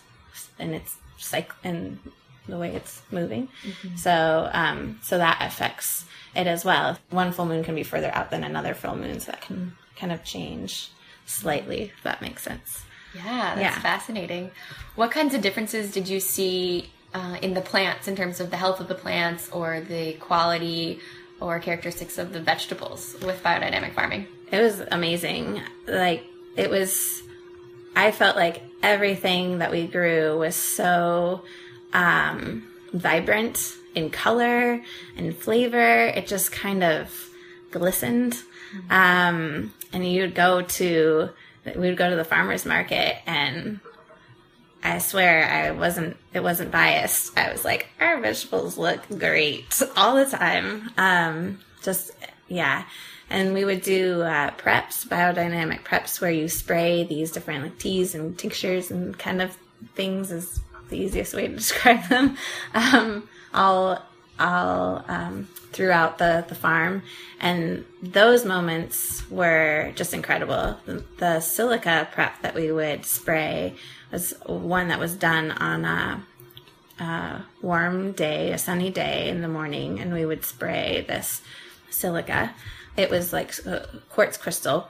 in 0.59 0.73
its 0.73 0.95
cycle 1.17 1.55
in 1.63 1.99
the 2.47 2.57
way 2.57 2.73
it's 2.75 3.01
moving. 3.11 3.49
Mm-hmm. 3.63 3.95
So, 3.95 4.49
um, 4.51 4.99
so 5.01 5.17
that 5.17 5.41
affects 5.41 6.05
it 6.35 6.47
as 6.47 6.63
well. 6.63 6.97
One 7.09 7.31
full 7.31 7.45
moon 7.45 7.63
can 7.63 7.75
be 7.75 7.83
further 7.83 8.11
out 8.13 8.31
than 8.31 8.43
another 8.43 8.73
full 8.73 8.95
moon, 8.95 9.19
so 9.19 9.31
that 9.31 9.41
can 9.41 9.73
kind 9.95 10.11
of 10.11 10.23
change 10.23 10.89
slightly. 11.25 11.91
If 11.95 12.03
that 12.03 12.21
makes 12.21 12.43
sense. 12.43 12.83
Yeah, 13.15 13.55
that's 13.55 13.61
yeah. 13.61 13.79
fascinating. 13.79 14.51
What 14.95 15.11
kinds 15.11 15.33
of 15.33 15.41
differences 15.41 15.91
did 15.91 16.07
you 16.07 16.19
see 16.19 16.89
uh, 17.13 17.37
in 17.41 17.53
the 17.53 17.61
plants 17.61 18.07
in 18.07 18.15
terms 18.15 18.39
of 18.39 18.51
the 18.51 18.57
health 18.57 18.79
of 18.79 18.87
the 18.87 18.95
plants 18.95 19.49
or 19.49 19.81
the 19.81 20.13
quality 20.13 20.99
or 21.39 21.59
characteristics 21.59 22.17
of 22.17 22.33
the 22.33 22.39
vegetables 22.39 23.15
with 23.23 23.41
biodynamic 23.43 23.93
farming? 23.93 24.27
It 24.51 24.61
was 24.61 24.81
amazing. 24.91 25.61
Like, 25.87 26.23
it 26.55 26.69
was, 26.69 27.21
I 27.95 28.11
felt 28.11 28.35
like 28.35 28.61
everything 28.83 29.59
that 29.59 29.71
we 29.71 29.87
grew 29.87 30.37
was 30.37 30.55
so 30.55 31.43
um, 31.93 32.67
vibrant 32.93 33.73
in 33.95 34.09
color 34.09 34.81
and 35.15 35.35
flavor. 35.35 36.05
It 36.07 36.27
just 36.27 36.51
kind 36.51 36.83
of 36.83 37.29
glistened. 37.71 38.37
Um, 38.89 39.73
and 39.93 40.05
you'd 40.05 40.35
go 40.35 40.61
to, 40.61 41.29
we 41.65 41.87
would 41.87 41.97
go 41.97 42.09
to 42.09 42.15
the 42.15 42.25
farmer's 42.25 42.65
market 42.65 43.17
and 43.25 43.79
I 44.83 44.99
swear 44.99 45.49
I 45.49 45.71
wasn't 45.71 46.17
it 46.33 46.41
wasn't 46.41 46.71
biased. 46.71 47.37
I 47.37 47.51
was 47.51 47.65
like, 47.65 47.87
our 47.99 48.19
vegetables 48.21 48.77
look 48.77 49.07
great 49.09 49.81
all 49.97 50.15
the 50.15 50.25
time. 50.25 50.91
Um, 50.97 51.59
just 51.83 52.11
yeah. 52.47 52.85
And 53.29 53.53
we 53.53 53.65
would 53.65 53.81
do 53.81 54.21
uh, 54.21 54.51
preps, 54.51 55.05
biodynamic 55.05 55.83
preps, 55.83 56.21
where 56.21 56.31
you 56.31 56.47
spray 56.47 57.03
these 57.03 57.31
different 57.31 57.63
like 57.63 57.77
teas 57.77 58.15
and 58.15 58.37
tinctures 58.37 58.89
and 58.89 59.17
kind 59.17 59.41
of 59.41 59.57
things 59.95 60.31
is 60.31 60.61
the 60.89 60.97
easiest 60.97 61.33
way 61.33 61.47
to 61.47 61.55
describe 61.55 62.07
them. 62.09 62.37
Um, 62.73 63.29
all 63.53 64.01
all 64.39 65.03
um, 65.07 65.47
throughout 65.71 66.17
the, 66.17 66.45
the 66.47 66.55
farm. 66.55 67.03
And 67.39 67.85
those 68.01 68.45
moments 68.45 69.29
were 69.29 69.91
just 69.95 70.13
incredible. 70.13 70.77
The, 70.85 71.03
the, 71.17 71.39
silica 71.39 72.07
prep 72.11 72.41
that 72.41 72.55
we 72.55 72.71
would 72.71 73.05
spray 73.05 73.75
was 74.11 74.33
one 74.45 74.89
that 74.89 74.99
was 74.99 75.15
done 75.15 75.51
on 75.51 75.85
a, 75.85 76.23
a 76.99 77.45
warm 77.61 78.11
day, 78.13 78.51
a 78.51 78.57
sunny 78.57 78.89
day 78.89 79.29
in 79.29 79.41
the 79.41 79.47
morning, 79.47 79.99
and 79.99 80.13
we 80.13 80.25
would 80.25 80.45
spray 80.45 81.05
this 81.07 81.41
silica. 81.89 82.53
It 82.95 83.09
was 83.09 83.33
like 83.33 83.53
quartz 84.09 84.37
crystal 84.37 84.87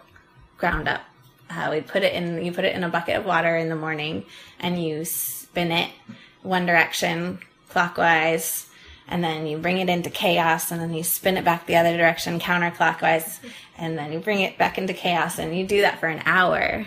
ground 0.58 0.88
up. 0.88 1.02
Uh, 1.50 1.70
we'd 1.72 1.88
put 1.88 2.04
it 2.04 2.14
in. 2.14 2.44
You 2.44 2.52
put 2.52 2.66
it 2.66 2.76
in 2.76 2.84
a 2.84 2.90
bucket 2.90 3.16
of 3.16 3.26
water 3.26 3.56
in 3.56 3.70
the 3.70 3.76
morning, 3.76 4.26
and 4.60 4.82
you 4.82 5.06
spin 5.58 5.72
it 5.72 5.90
one 6.44 6.68
direction 6.68 7.40
clockwise, 7.70 8.70
and 9.08 9.24
then 9.24 9.48
you 9.48 9.58
bring 9.58 9.80
it 9.80 9.90
into 9.90 10.10
chaos, 10.10 10.72
and 10.72 10.80
then 10.80 10.94
you 10.94 11.04
spin 11.04 11.36
it 11.36 11.44
back 11.44 11.66
the 11.66 11.76
other 11.76 11.98
direction 11.98 12.40
counterclockwise, 12.40 13.40
and 13.78 13.98
then 13.98 14.14
you 14.14 14.20
bring 14.20 14.42
it 14.42 14.58
back 14.60 14.78
into 14.78 14.94
chaos, 14.94 15.40
and 15.40 15.58
you 15.58 15.66
do 15.66 15.82
that 15.82 16.00
for 16.00 16.08
an 16.08 16.22
hour 16.26 16.86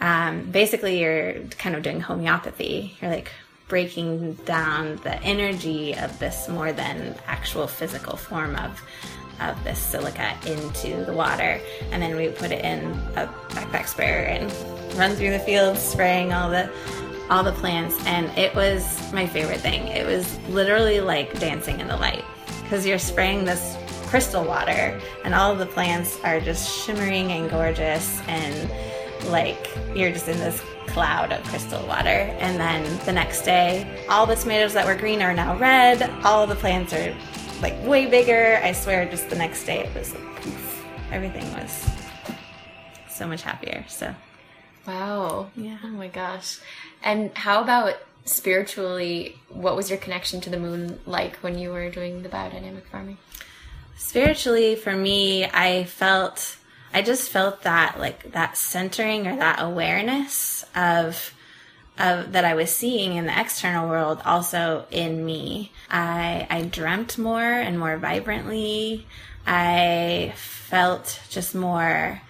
um, 0.00 0.50
basically 0.50 0.98
you're 0.98 1.34
kind 1.58 1.74
of 1.76 1.82
doing 1.82 2.00
homeopathy. 2.00 2.96
You're 3.00 3.10
like 3.10 3.30
breaking 3.68 4.34
down 4.46 4.96
the 5.04 5.22
energy 5.22 5.94
of 5.94 6.18
this 6.18 6.48
more 6.48 6.72
than 6.72 7.14
actual 7.26 7.66
physical 7.66 8.16
form 8.16 8.56
of 8.56 8.80
of 9.40 9.62
this 9.64 9.78
silica 9.78 10.36
into 10.46 11.02
the 11.06 11.12
water 11.14 11.58
and 11.92 12.02
then 12.02 12.14
we 12.14 12.28
put 12.28 12.50
it 12.50 12.62
in 12.62 12.78
a 13.16 13.26
backpack 13.48 13.86
sprayer 13.86 14.26
and 14.26 14.52
run 14.98 15.12
through 15.12 15.30
the 15.30 15.38
fields 15.38 15.80
spraying 15.80 16.30
all 16.30 16.50
the 16.50 16.70
all 17.30 17.42
the 17.42 17.52
plants 17.52 17.96
and 18.06 18.26
it 18.36 18.54
was 18.54 19.12
my 19.12 19.26
favorite 19.26 19.60
thing 19.60 19.86
it 19.88 20.06
was 20.06 20.38
literally 20.48 21.00
like 21.00 21.38
dancing 21.38 21.80
in 21.80 21.88
the 21.88 21.96
light 21.96 22.24
because 22.62 22.84
you're 22.84 22.98
spraying 22.98 23.44
this 23.44 23.76
crystal 24.06 24.44
water 24.44 25.00
and 25.24 25.34
all 25.34 25.54
the 25.54 25.66
plants 25.66 26.18
are 26.24 26.40
just 26.40 26.84
shimmering 26.84 27.32
and 27.32 27.48
gorgeous 27.48 28.20
and 28.26 28.70
like 29.28 29.70
you're 29.94 30.10
just 30.10 30.28
in 30.28 30.36
this 30.38 30.60
cloud 30.90 31.32
of 31.32 31.42
crystal 31.44 31.84
water. 31.86 32.08
And 32.08 32.58
then 32.58 32.98
the 33.06 33.12
next 33.12 33.42
day, 33.42 34.04
all 34.08 34.26
the 34.26 34.34
tomatoes 34.34 34.74
that 34.74 34.86
were 34.86 34.94
green 34.94 35.22
are 35.22 35.32
now 35.32 35.56
red. 35.56 36.02
All 36.24 36.46
the 36.46 36.56
plants 36.56 36.92
are 36.92 37.14
like 37.62 37.80
way 37.84 38.06
bigger. 38.06 38.60
I 38.62 38.72
swear, 38.72 39.08
just 39.08 39.30
the 39.30 39.36
next 39.36 39.64
day 39.64 39.80
it 39.80 39.94
was 39.94 40.14
like 40.14 40.42
poof. 40.42 40.84
Everything 41.12 41.44
was 41.54 41.88
so 43.08 43.26
much 43.26 43.42
happier. 43.42 43.84
So, 43.88 44.14
wow. 44.86 45.50
Yeah. 45.56 45.78
Oh 45.84 45.88
my 45.88 46.08
gosh. 46.08 46.60
And 47.02 47.36
how 47.36 47.62
about 47.62 47.94
spiritually? 48.24 49.38
What 49.48 49.76
was 49.76 49.90
your 49.90 49.98
connection 49.98 50.40
to 50.42 50.50
the 50.50 50.58
moon 50.58 51.00
like 51.06 51.36
when 51.36 51.58
you 51.58 51.70
were 51.70 51.90
doing 51.90 52.22
the 52.22 52.28
biodynamic 52.28 52.84
farming? 52.84 53.18
Spiritually, 53.96 54.76
for 54.76 54.94
me, 54.94 55.44
I 55.44 55.84
felt 55.84 56.56
I 56.92 57.02
just 57.02 57.30
felt 57.30 57.62
that 57.62 57.98
like 57.98 58.32
that 58.32 58.56
centering 58.56 59.26
or 59.26 59.36
that 59.36 59.60
awareness 59.62 60.64
of 60.74 61.34
of 61.98 62.32
that 62.32 62.44
I 62.44 62.54
was 62.54 62.70
seeing 62.70 63.16
in 63.16 63.26
the 63.26 63.38
external 63.38 63.88
world 63.88 64.20
also 64.24 64.86
in 64.90 65.24
me. 65.24 65.70
I 65.90 66.46
I 66.50 66.62
dreamt 66.62 67.18
more 67.18 67.42
and 67.42 67.78
more 67.78 67.96
vibrantly. 67.98 69.06
I 69.46 70.32
felt 70.36 71.20
just 71.28 71.54
more 71.54 72.22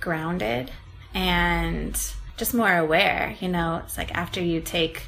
grounded 0.00 0.70
and 1.14 1.98
just 2.36 2.54
more 2.54 2.72
aware. 2.76 3.36
You 3.40 3.48
know, 3.48 3.82
it's 3.84 3.96
like 3.96 4.14
after 4.14 4.40
you 4.40 4.60
take 4.60 5.02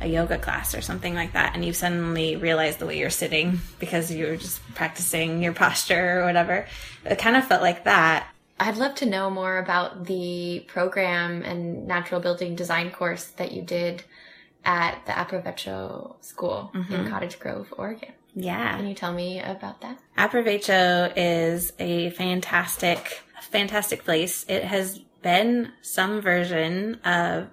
a 0.00 0.06
yoga 0.06 0.36
class 0.36 0.74
or 0.74 0.80
something 0.80 1.14
like 1.14 1.32
that 1.32 1.54
and 1.54 1.64
you 1.64 1.72
suddenly 1.72 2.36
realize 2.36 2.76
the 2.76 2.86
way 2.86 2.98
you're 2.98 3.10
sitting 3.10 3.60
because 3.78 4.10
you 4.10 4.26
were 4.26 4.36
just 4.36 4.60
practicing 4.74 5.42
your 5.42 5.52
posture 5.52 6.20
or 6.20 6.24
whatever. 6.24 6.66
It 7.04 7.18
kind 7.18 7.36
of 7.36 7.46
felt 7.46 7.62
like 7.62 7.84
that. 7.84 8.26
I'd 8.60 8.76
love 8.76 8.94
to 8.96 9.06
know 9.06 9.30
more 9.30 9.58
about 9.58 10.04
the 10.06 10.64
program 10.68 11.42
and 11.42 11.86
natural 11.86 12.20
building 12.20 12.54
design 12.54 12.90
course 12.90 13.24
that 13.24 13.52
you 13.52 13.62
did 13.62 14.04
at 14.64 15.04
the 15.06 15.12
Aprovecho 15.12 16.22
School 16.22 16.70
mm-hmm. 16.72 16.92
in 16.92 17.10
Cottage 17.10 17.40
Grove, 17.40 17.72
Oregon. 17.76 18.12
Yeah. 18.34 18.76
Can 18.76 18.86
you 18.86 18.94
tell 18.94 19.12
me 19.12 19.40
about 19.40 19.80
that? 19.80 19.98
Aprovecho 20.16 21.12
is 21.16 21.72
a 21.78 22.10
fantastic, 22.10 23.22
fantastic 23.50 24.04
place. 24.04 24.46
It 24.48 24.62
has 24.64 25.00
been 25.22 25.72
some 25.82 26.20
version 26.20 26.94
of 27.04 27.48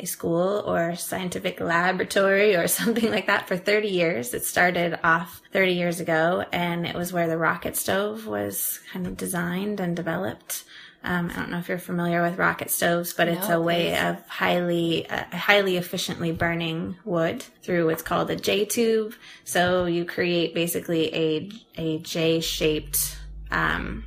a 0.00 0.06
school 0.06 0.62
or 0.66 0.94
scientific 0.94 1.60
laboratory 1.60 2.54
or 2.54 2.68
something 2.80 3.10
like 3.10 3.26
that 3.26 3.48
for 3.48 3.56
30 3.56 3.88
years. 3.88 4.32
It 4.34 4.44
started 4.44 4.98
off 5.02 5.42
30 5.52 5.72
years 5.72 6.00
ago 6.00 6.44
and 6.52 6.86
it 6.86 6.94
was 6.94 7.12
where 7.12 7.26
the 7.28 7.38
rocket 7.38 7.76
stove 7.76 8.26
was 8.26 8.80
kind 8.92 9.06
of 9.06 9.16
designed 9.16 9.80
and 9.80 9.96
developed. 9.96 10.64
Um, 11.04 11.30
I 11.30 11.34
don't 11.36 11.50
know 11.50 11.58
if 11.58 11.68
you're 11.68 11.78
familiar 11.78 12.22
with 12.22 12.38
rocket 12.38 12.70
stoves, 12.70 13.12
but 13.12 13.28
it's 13.28 13.48
No, 13.48 13.58
a 13.58 13.62
way 13.62 13.90
please. 13.90 14.02
of 14.02 14.28
highly, 14.28 15.08
uh, 15.08 15.24
highly 15.36 15.76
efficiently 15.76 16.32
burning 16.32 16.96
wood 17.04 17.42
through 17.62 17.86
what's 17.86 18.02
called 18.02 18.30
a 18.30 18.36
J 18.36 18.64
tube. 18.64 19.14
So 19.44 19.86
you 19.86 20.04
create 20.04 20.54
basically 20.54 21.14
a, 21.14 21.50
a 21.76 21.98
J 21.98 22.40
shaped, 22.40 23.16
um, 23.50 24.04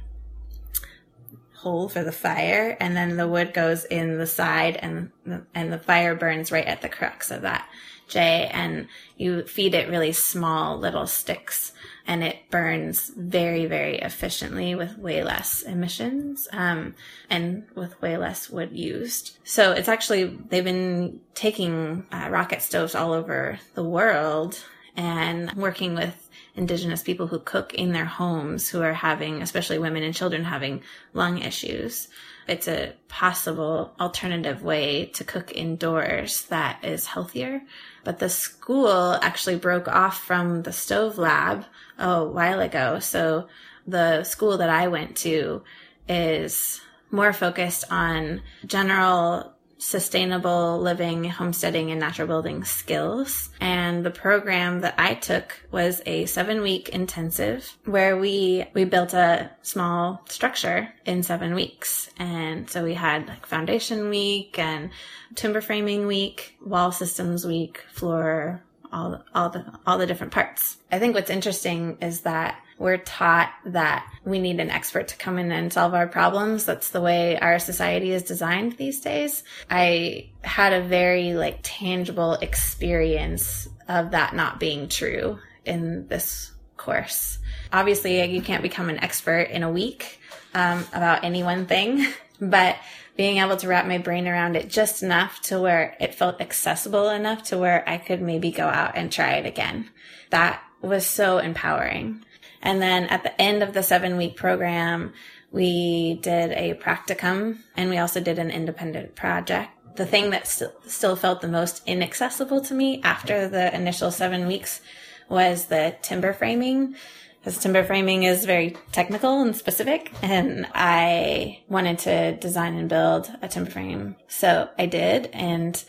hole 1.61 1.87
for 1.87 2.03
the 2.03 2.11
fire 2.11 2.75
and 2.79 2.95
then 2.95 3.17
the 3.17 3.27
wood 3.27 3.53
goes 3.53 3.85
in 3.85 4.17
the 4.17 4.25
side 4.25 4.75
and 4.77 5.11
and 5.53 5.71
the 5.71 5.77
fire 5.77 6.15
burns 6.15 6.51
right 6.51 6.65
at 6.65 6.81
the 6.81 6.89
crux 6.89 7.29
of 7.29 7.43
that 7.43 7.69
J 8.07 8.49
and 8.51 8.87
you 9.15 9.43
feed 9.43 9.75
it 9.75 9.87
really 9.87 10.11
small 10.11 10.79
little 10.79 11.05
sticks 11.05 11.71
and 12.07 12.23
it 12.23 12.49
burns 12.49 13.11
very 13.15 13.67
very 13.67 13.99
efficiently 13.99 14.73
with 14.73 14.97
way 14.97 15.23
less 15.23 15.61
emissions 15.61 16.47
um, 16.51 16.95
and 17.29 17.63
with 17.75 18.01
way 18.01 18.17
less 18.17 18.49
wood 18.49 18.71
used. 18.71 19.37
So 19.43 19.71
it's 19.73 19.87
actually 19.87 20.25
they've 20.49 20.63
been 20.63 21.21
taking 21.35 22.07
uh, 22.11 22.29
rocket 22.31 22.63
stoves 22.63 22.95
all 22.95 23.13
over 23.13 23.59
the 23.75 23.83
world 23.83 24.59
and 24.95 25.53
working 25.53 25.93
with 25.93 26.20
indigenous 26.55 27.01
people 27.01 27.27
who 27.27 27.39
cook 27.39 27.73
in 27.73 27.91
their 27.91 28.05
homes 28.05 28.69
who 28.69 28.81
are 28.81 28.93
having, 28.93 29.41
especially 29.41 29.79
women 29.79 30.03
and 30.03 30.13
children 30.13 30.43
having 30.43 30.81
lung 31.13 31.39
issues. 31.39 32.07
It's 32.47 32.67
a 32.67 32.93
possible 33.07 33.93
alternative 33.99 34.63
way 34.63 35.05
to 35.13 35.23
cook 35.23 35.51
indoors 35.55 36.43
that 36.47 36.83
is 36.83 37.05
healthier. 37.05 37.61
But 38.03 38.19
the 38.19 38.29
school 38.29 39.13
actually 39.21 39.57
broke 39.57 39.87
off 39.87 40.21
from 40.23 40.63
the 40.63 40.73
stove 40.73 41.17
lab 41.17 41.65
a 41.97 42.25
while 42.25 42.59
ago. 42.59 42.99
So 42.99 43.47
the 43.87 44.23
school 44.23 44.57
that 44.57 44.69
I 44.69 44.87
went 44.87 45.15
to 45.17 45.63
is 46.09 46.81
more 47.11 47.33
focused 47.33 47.85
on 47.91 48.41
general 48.65 49.53
sustainable 49.81 50.79
living, 50.79 51.23
homesteading, 51.23 51.89
and 51.89 51.99
natural 51.99 52.27
building 52.27 52.63
skills. 52.63 53.49
And 53.59 54.05
the 54.05 54.11
program 54.11 54.81
that 54.81 54.93
I 54.99 55.15
took 55.15 55.59
was 55.71 56.03
a 56.05 56.27
seven 56.27 56.61
week 56.61 56.89
intensive 56.89 57.77
where 57.85 58.15
we, 58.15 58.65
we 58.75 58.85
built 58.85 59.13
a 59.13 59.49
small 59.63 60.21
structure 60.29 60.93
in 61.03 61.23
seven 61.23 61.55
weeks. 61.55 62.11
And 62.19 62.69
so 62.69 62.83
we 62.83 62.93
had 62.93 63.27
like 63.27 63.47
foundation 63.47 64.09
week 64.09 64.59
and 64.59 64.91
timber 65.33 65.61
framing 65.61 66.05
week, 66.05 66.55
wall 66.63 66.91
systems 66.91 67.43
week, 67.45 67.83
floor, 67.91 68.61
all, 68.93 69.23
all 69.33 69.49
the, 69.49 69.65
all 69.87 69.97
the 69.97 70.05
different 70.05 70.31
parts. 70.31 70.77
I 70.91 70.99
think 70.99 71.15
what's 71.15 71.31
interesting 71.31 71.97
is 72.01 72.21
that 72.21 72.61
we're 72.81 72.97
taught 72.97 73.53
that 73.65 74.11
we 74.25 74.39
need 74.39 74.59
an 74.59 74.71
expert 74.71 75.07
to 75.09 75.17
come 75.17 75.37
in 75.37 75.51
and 75.51 75.71
solve 75.71 75.93
our 75.93 76.07
problems. 76.07 76.65
That's 76.65 76.89
the 76.89 76.99
way 76.99 77.37
our 77.39 77.59
society 77.59 78.11
is 78.11 78.23
designed 78.23 78.73
these 78.73 78.99
days. 79.01 79.43
I 79.69 80.31
had 80.43 80.73
a 80.73 80.81
very 80.81 81.33
like 81.33 81.59
tangible 81.61 82.33
experience 82.33 83.69
of 83.87 84.11
that 84.11 84.35
not 84.35 84.59
being 84.59 84.89
true 84.89 85.37
in 85.63 86.07
this 86.07 86.51
course. 86.75 87.37
Obviously, 87.71 88.23
you 88.33 88.41
can't 88.41 88.63
become 88.63 88.89
an 88.89 89.03
expert 89.03 89.49
in 89.51 89.61
a 89.61 89.71
week 89.71 90.19
um, 90.55 90.83
about 90.91 91.23
any 91.23 91.43
one 91.43 91.67
thing, 91.67 92.07
but 92.41 92.77
being 93.15 93.37
able 93.37 93.57
to 93.57 93.67
wrap 93.67 93.85
my 93.85 93.99
brain 93.99 94.27
around 94.27 94.55
it 94.55 94.69
just 94.69 95.03
enough 95.03 95.39
to 95.41 95.59
where 95.59 95.95
it 95.99 96.15
felt 96.15 96.41
accessible 96.41 97.09
enough 97.09 97.43
to 97.43 97.57
where 97.59 97.87
I 97.87 97.99
could 97.99 98.21
maybe 98.21 98.49
go 98.49 98.65
out 98.65 98.93
and 98.95 99.11
try 99.11 99.33
it 99.33 99.45
again. 99.45 99.89
That 100.31 100.63
was 100.81 101.05
so 101.05 101.37
empowering. 101.37 102.25
And 102.61 102.81
then 102.81 103.05
at 103.05 103.23
the 103.23 103.41
end 103.41 103.63
of 103.63 103.73
the 103.73 103.83
seven 103.83 104.17
week 104.17 104.35
program, 104.35 105.13
we 105.51 106.19
did 106.21 106.51
a 106.51 106.75
practicum 106.75 107.59
and 107.75 107.89
we 107.89 107.97
also 107.97 108.19
did 108.19 108.39
an 108.39 108.51
independent 108.51 109.15
project. 109.15 109.71
The 109.95 110.05
thing 110.05 110.29
that 110.29 110.47
st- 110.47 110.71
still 110.87 111.15
felt 111.15 111.41
the 111.41 111.47
most 111.47 111.81
inaccessible 111.85 112.61
to 112.61 112.73
me 112.73 113.01
after 113.03 113.47
the 113.47 113.73
initial 113.75 114.11
seven 114.11 114.47
weeks 114.47 114.81
was 115.27 115.65
the 115.65 115.95
timber 116.01 116.33
framing. 116.33 116.95
Because 117.39 117.57
timber 117.57 117.83
framing 117.83 118.23
is 118.23 118.45
very 118.45 118.77
technical 118.91 119.41
and 119.41 119.55
specific, 119.55 120.13
and 120.21 120.67
I 120.75 121.63
wanted 121.67 121.97
to 121.99 122.35
design 122.37 122.77
and 122.77 122.87
build 122.87 123.31
a 123.41 123.47
timber 123.47 123.71
frame. 123.71 124.15
So 124.27 124.69
I 124.77 124.85
did, 124.85 125.25
and 125.33 125.83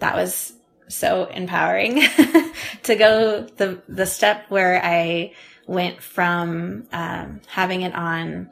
that 0.00 0.16
was 0.16 0.52
so 0.88 1.26
empowering 1.26 2.00
to 2.82 2.96
go 2.96 3.46
the 3.56 3.80
the 3.88 4.06
step 4.06 4.46
where 4.48 4.80
I 4.82 5.32
went 5.66 6.02
from 6.02 6.86
um, 6.92 7.40
having 7.46 7.82
it 7.82 7.94
on 7.94 8.50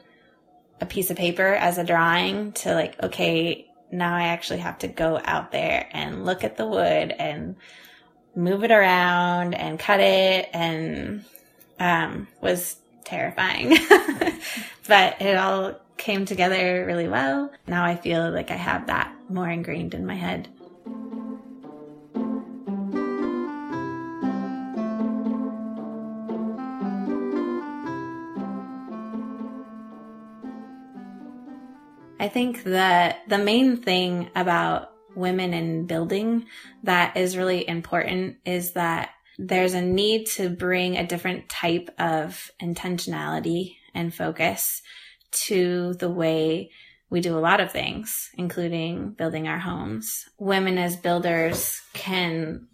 a 0.80 0.86
piece 0.86 1.10
of 1.10 1.16
paper 1.16 1.46
as 1.46 1.78
a 1.78 1.84
drawing 1.84 2.52
to 2.52 2.74
like 2.74 3.00
okay 3.02 3.70
now 3.92 4.16
I 4.16 4.24
actually 4.24 4.58
have 4.58 4.78
to 4.78 4.88
go 4.88 5.20
out 5.24 5.52
there 5.52 5.88
and 5.92 6.24
look 6.24 6.42
at 6.42 6.56
the 6.56 6.66
wood 6.66 7.14
and 7.16 7.54
move 8.34 8.64
it 8.64 8.72
around 8.72 9.54
and 9.54 9.78
cut 9.78 10.00
it 10.00 10.48
and 10.52 11.24
um, 11.78 12.26
was 12.40 12.76
terrifying. 13.04 13.76
But 14.86 15.20
it 15.22 15.36
all 15.36 15.80
came 15.96 16.26
together 16.26 16.84
really 16.86 17.08
well. 17.08 17.50
Now 17.66 17.84
I 17.84 17.96
feel 17.96 18.30
like 18.30 18.50
I 18.50 18.56
have 18.56 18.86
that 18.88 19.14
more 19.28 19.48
ingrained 19.48 19.94
in 19.94 20.04
my 20.06 20.14
head 20.14 20.48
I 32.24 32.28
think 32.28 32.64
that 32.64 33.18
the 33.28 33.36
main 33.36 33.76
thing 33.76 34.30
about 34.34 34.92
women 35.14 35.52
in 35.52 35.84
building 35.84 36.46
that 36.82 37.18
is 37.18 37.36
really 37.36 37.68
important 37.68 38.38
is 38.46 38.72
that 38.72 39.10
there's 39.36 39.74
a 39.74 39.82
need 39.82 40.24
to 40.28 40.48
bring 40.48 40.96
a 40.96 41.06
different 41.06 41.50
type 41.50 41.90
of 41.98 42.50
intentionality 42.62 43.76
and 43.94 44.14
focus 44.14 44.80
to 45.32 45.92
the 45.98 46.08
way 46.08 46.70
we 47.10 47.20
do 47.20 47.36
a 47.36 47.44
lot 47.44 47.60
of 47.60 47.70
things, 47.70 48.30
including 48.38 49.10
building 49.10 49.46
our 49.46 49.58
homes. 49.58 50.24
Women 50.38 50.78
as 50.78 50.96
builders 50.96 51.82
can 51.92 52.68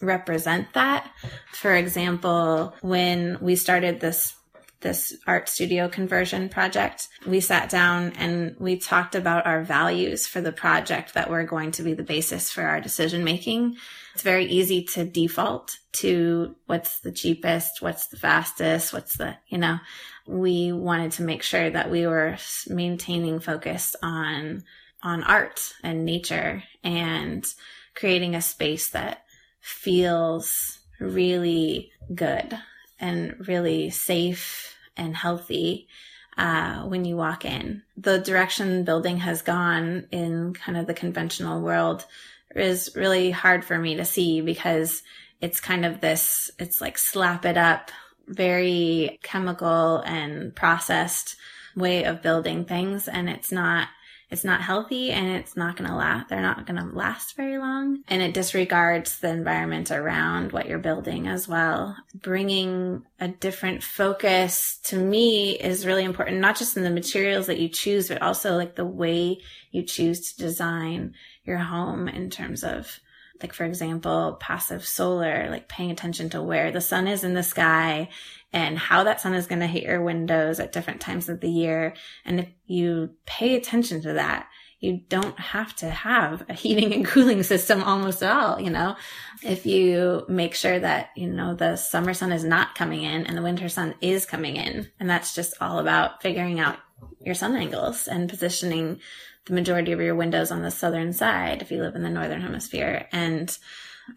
represent 0.00 0.74
that. 0.74 1.10
For 1.50 1.74
example, 1.74 2.76
when 2.82 3.38
we 3.40 3.56
started 3.56 3.98
this 3.98 4.36
this 4.82 5.16
art 5.26 5.48
studio 5.48 5.88
conversion 5.88 6.48
project, 6.48 7.08
we 7.26 7.40
sat 7.40 7.70
down 7.70 8.12
and 8.18 8.56
we 8.58 8.76
talked 8.76 9.14
about 9.14 9.46
our 9.46 9.62
values 9.62 10.26
for 10.26 10.40
the 10.40 10.52
project 10.52 11.14
that 11.14 11.30
were 11.30 11.44
going 11.44 11.70
to 11.72 11.82
be 11.82 11.94
the 11.94 12.02
basis 12.02 12.50
for 12.50 12.62
our 12.62 12.80
decision 12.80 13.24
making. 13.24 13.76
It's 14.14 14.22
very 14.22 14.44
easy 14.46 14.84
to 14.84 15.04
default 15.04 15.78
to 15.94 16.54
what's 16.66 17.00
the 17.00 17.12
cheapest, 17.12 17.80
what's 17.80 18.08
the 18.08 18.18
fastest, 18.18 18.92
what's 18.92 19.16
the, 19.16 19.36
you 19.48 19.58
know, 19.58 19.78
we 20.26 20.72
wanted 20.72 21.12
to 21.12 21.22
make 21.22 21.42
sure 21.42 21.70
that 21.70 21.90
we 21.90 22.06
were 22.06 22.36
maintaining 22.68 23.40
focus 23.40 23.96
on, 24.02 24.64
on 25.02 25.22
art 25.24 25.72
and 25.82 26.04
nature 26.04 26.62
and 26.84 27.46
creating 27.94 28.34
a 28.34 28.42
space 28.42 28.90
that 28.90 29.24
feels 29.60 30.78
really 31.00 31.90
good 32.14 32.58
and 32.98 33.48
really 33.48 33.90
safe 33.90 34.71
and 34.96 35.16
healthy 35.16 35.88
uh, 36.36 36.82
when 36.84 37.04
you 37.04 37.16
walk 37.16 37.44
in. 37.44 37.82
The 37.96 38.18
direction 38.18 38.84
building 38.84 39.18
has 39.18 39.42
gone 39.42 40.06
in 40.10 40.54
kind 40.54 40.78
of 40.78 40.86
the 40.86 40.94
conventional 40.94 41.60
world 41.60 42.06
is 42.54 42.90
really 42.94 43.30
hard 43.30 43.64
for 43.64 43.78
me 43.78 43.96
to 43.96 44.04
see 44.04 44.40
because 44.40 45.02
it's 45.40 45.60
kind 45.60 45.84
of 45.84 46.00
this, 46.00 46.50
it's 46.58 46.80
like 46.80 46.98
slap 46.98 47.44
it 47.44 47.56
up, 47.56 47.90
very 48.28 49.18
chemical 49.22 49.98
and 49.98 50.54
processed 50.54 51.36
way 51.74 52.04
of 52.04 52.22
building 52.22 52.64
things. 52.64 53.08
And 53.08 53.28
it's 53.28 53.50
not, 53.52 53.88
it's 54.32 54.44
not 54.44 54.62
healthy 54.62 55.10
and 55.10 55.28
it's 55.28 55.56
not 55.56 55.76
going 55.76 55.90
to 55.90 55.94
last. 55.94 56.30
They're 56.30 56.40
not 56.40 56.66
going 56.66 56.80
to 56.80 56.96
last 56.96 57.36
very 57.36 57.58
long. 57.58 58.02
And 58.08 58.22
it 58.22 58.32
disregards 58.32 59.18
the 59.18 59.28
environment 59.28 59.90
around 59.90 60.52
what 60.52 60.66
you're 60.66 60.78
building 60.78 61.28
as 61.28 61.46
well. 61.46 61.94
Bringing 62.14 63.04
a 63.20 63.28
different 63.28 63.82
focus 63.82 64.78
to 64.84 64.96
me 64.96 65.58
is 65.58 65.84
really 65.84 66.04
important, 66.04 66.40
not 66.40 66.56
just 66.56 66.78
in 66.78 66.82
the 66.82 66.90
materials 66.90 67.46
that 67.46 67.60
you 67.60 67.68
choose, 67.68 68.08
but 68.08 68.22
also 68.22 68.56
like 68.56 68.74
the 68.74 68.86
way 68.86 69.38
you 69.70 69.82
choose 69.82 70.32
to 70.32 70.38
design 70.38 71.14
your 71.44 71.58
home 71.58 72.08
in 72.08 72.30
terms 72.30 72.64
of 72.64 73.00
like, 73.40 73.52
for 73.52 73.64
example, 73.64 74.36
passive 74.40 74.84
solar, 74.84 75.48
like 75.50 75.68
paying 75.68 75.90
attention 75.90 76.30
to 76.30 76.42
where 76.42 76.70
the 76.70 76.80
sun 76.80 77.06
is 77.06 77.24
in 77.24 77.34
the 77.34 77.42
sky 77.42 78.08
and 78.52 78.78
how 78.78 79.04
that 79.04 79.20
sun 79.20 79.34
is 79.34 79.46
going 79.46 79.60
to 79.60 79.66
hit 79.66 79.84
your 79.84 80.02
windows 80.02 80.60
at 80.60 80.72
different 80.72 81.00
times 81.00 81.28
of 81.28 81.40
the 81.40 81.50
year. 81.50 81.94
And 82.24 82.40
if 82.40 82.48
you 82.66 83.10
pay 83.26 83.54
attention 83.54 84.02
to 84.02 84.14
that, 84.14 84.46
you 84.82 85.00
don't 85.08 85.38
have 85.38 85.74
to 85.76 85.88
have 85.88 86.44
a 86.48 86.54
heating 86.62 86.92
and 86.92 87.06
cooling 87.06 87.42
system 87.42 87.82
almost 87.82 88.22
at 88.22 88.32
all, 88.32 88.60
you 88.60 88.70
know? 88.70 88.96
If 89.42 89.64
you 89.64 90.26
make 90.28 90.54
sure 90.54 90.78
that, 90.78 91.10
you 91.16 91.28
know, 91.28 91.54
the 91.54 91.76
summer 91.76 92.12
sun 92.12 92.32
is 92.32 92.44
not 92.44 92.74
coming 92.74 93.02
in 93.04 93.26
and 93.26 93.36
the 93.36 93.42
winter 93.42 93.68
sun 93.68 93.94
is 94.00 94.26
coming 94.26 94.56
in. 94.56 94.90
And 95.00 95.08
that's 95.08 95.34
just 95.34 95.54
all 95.60 95.78
about 95.78 96.20
figuring 96.20 96.60
out 96.60 96.78
your 97.20 97.34
sun 97.34 97.56
angles 97.56 98.08
and 98.08 98.28
positioning 98.28 99.00
the 99.46 99.54
majority 99.54 99.92
of 99.92 100.00
your 100.00 100.14
windows 100.14 100.50
on 100.50 100.62
the 100.62 100.70
southern 100.70 101.12
side 101.12 101.62
if 101.62 101.70
you 101.70 101.80
live 101.80 101.96
in 101.96 102.02
the 102.02 102.10
northern 102.10 102.40
hemisphere. 102.40 103.08
And 103.12 103.56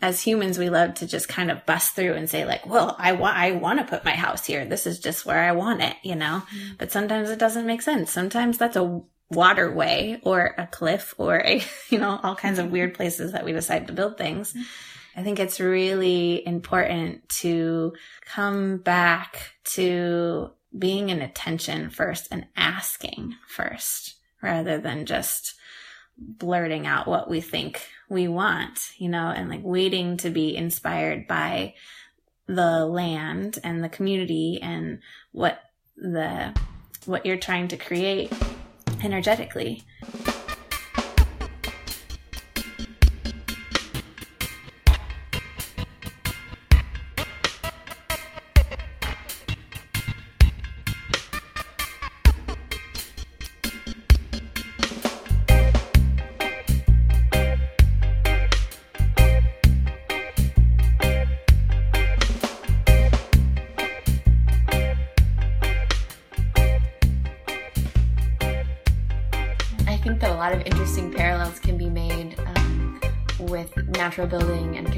as 0.01 0.21
humans, 0.21 0.57
we 0.57 0.69
love 0.69 0.95
to 0.95 1.07
just 1.07 1.27
kind 1.27 1.51
of 1.51 1.65
bust 1.65 1.95
through 1.95 2.13
and 2.13 2.29
say 2.29 2.45
like, 2.45 2.65
well, 2.65 2.95
I 2.99 3.13
want, 3.13 3.37
I 3.37 3.51
want 3.51 3.79
to 3.79 3.85
put 3.85 4.05
my 4.05 4.11
house 4.11 4.45
here. 4.45 4.65
This 4.65 4.87
is 4.87 4.99
just 4.99 5.25
where 5.25 5.41
I 5.41 5.51
want 5.53 5.81
it, 5.81 5.95
you 6.03 6.15
know? 6.15 6.43
Mm-hmm. 6.45 6.73
But 6.77 6.91
sometimes 6.91 7.29
it 7.29 7.39
doesn't 7.39 7.65
make 7.65 7.81
sense. 7.81 8.11
Sometimes 8.11 8.57
that's 8.57 8.75
a 8.75 9.01
waterway 9.31 10.19
or 10.23 10.53
a 10.57 10.67
cliff 10.67 11.13
or 11.17 11.39
a, 11.39 11.63
you 11.89 11.97
know, 11.97 12.19
all 12.21 12.35
kinds 12.35 12.59
of 12.59 12.71
weird 12.71 12.93
places 12.93 13.31
that 13.31 13.45
we 13.45 13.51
decide 13.51 13.87
to 13.87 13.93
build 13.93 14.17
things. 14.17 14.51
Mm-hmm. 14.53 14.61
I 15.17 15.23
think 15.23 15.39
it's 15.39 15.59
really 15.59 16.45
important 16.45 17.27
to 17.39 17.93
come 18.25 18.77
back 18.77 19.53
to 19.75 20.51
being 20.77 21.09
in 21.09 21.21
attention 21.21 21.89
first 21.89 22.27
and 22.31 22.47
asking 22.57 23.35
first 23.47 24.14
rather 24.45 24.77
than 24.77 25.05
just 25.05 25.55
blurting 26.17 26.87
out 26.87 27.07
what 27.07 27.29
we 27.29 27.41
think 27.41 27.89
we 28.07 28.27
want, 28.27 28.91
you 28.97 29.09
know, 29.09 29.27
and 29.27 29.49
like 29.49 29.63
waiting 29.63 30.17
to 30.17 30.29
be 30.29 30.55
inspired 30.55 31.27
by 31.27 31.73
the 32.47 32.85
land 32.85 33.57
and 33.63 33.83
the 33.83 33.89
community 33.89 34.59
and 34.61 34.99
what 35.31 35.59
the 35.97 36.53
what 37.05 37.25
you're 37.25 37.37
trying 37.37 37.67
to 37.67 37.77
create 37.77 38.31
energetically. 39.03 39.83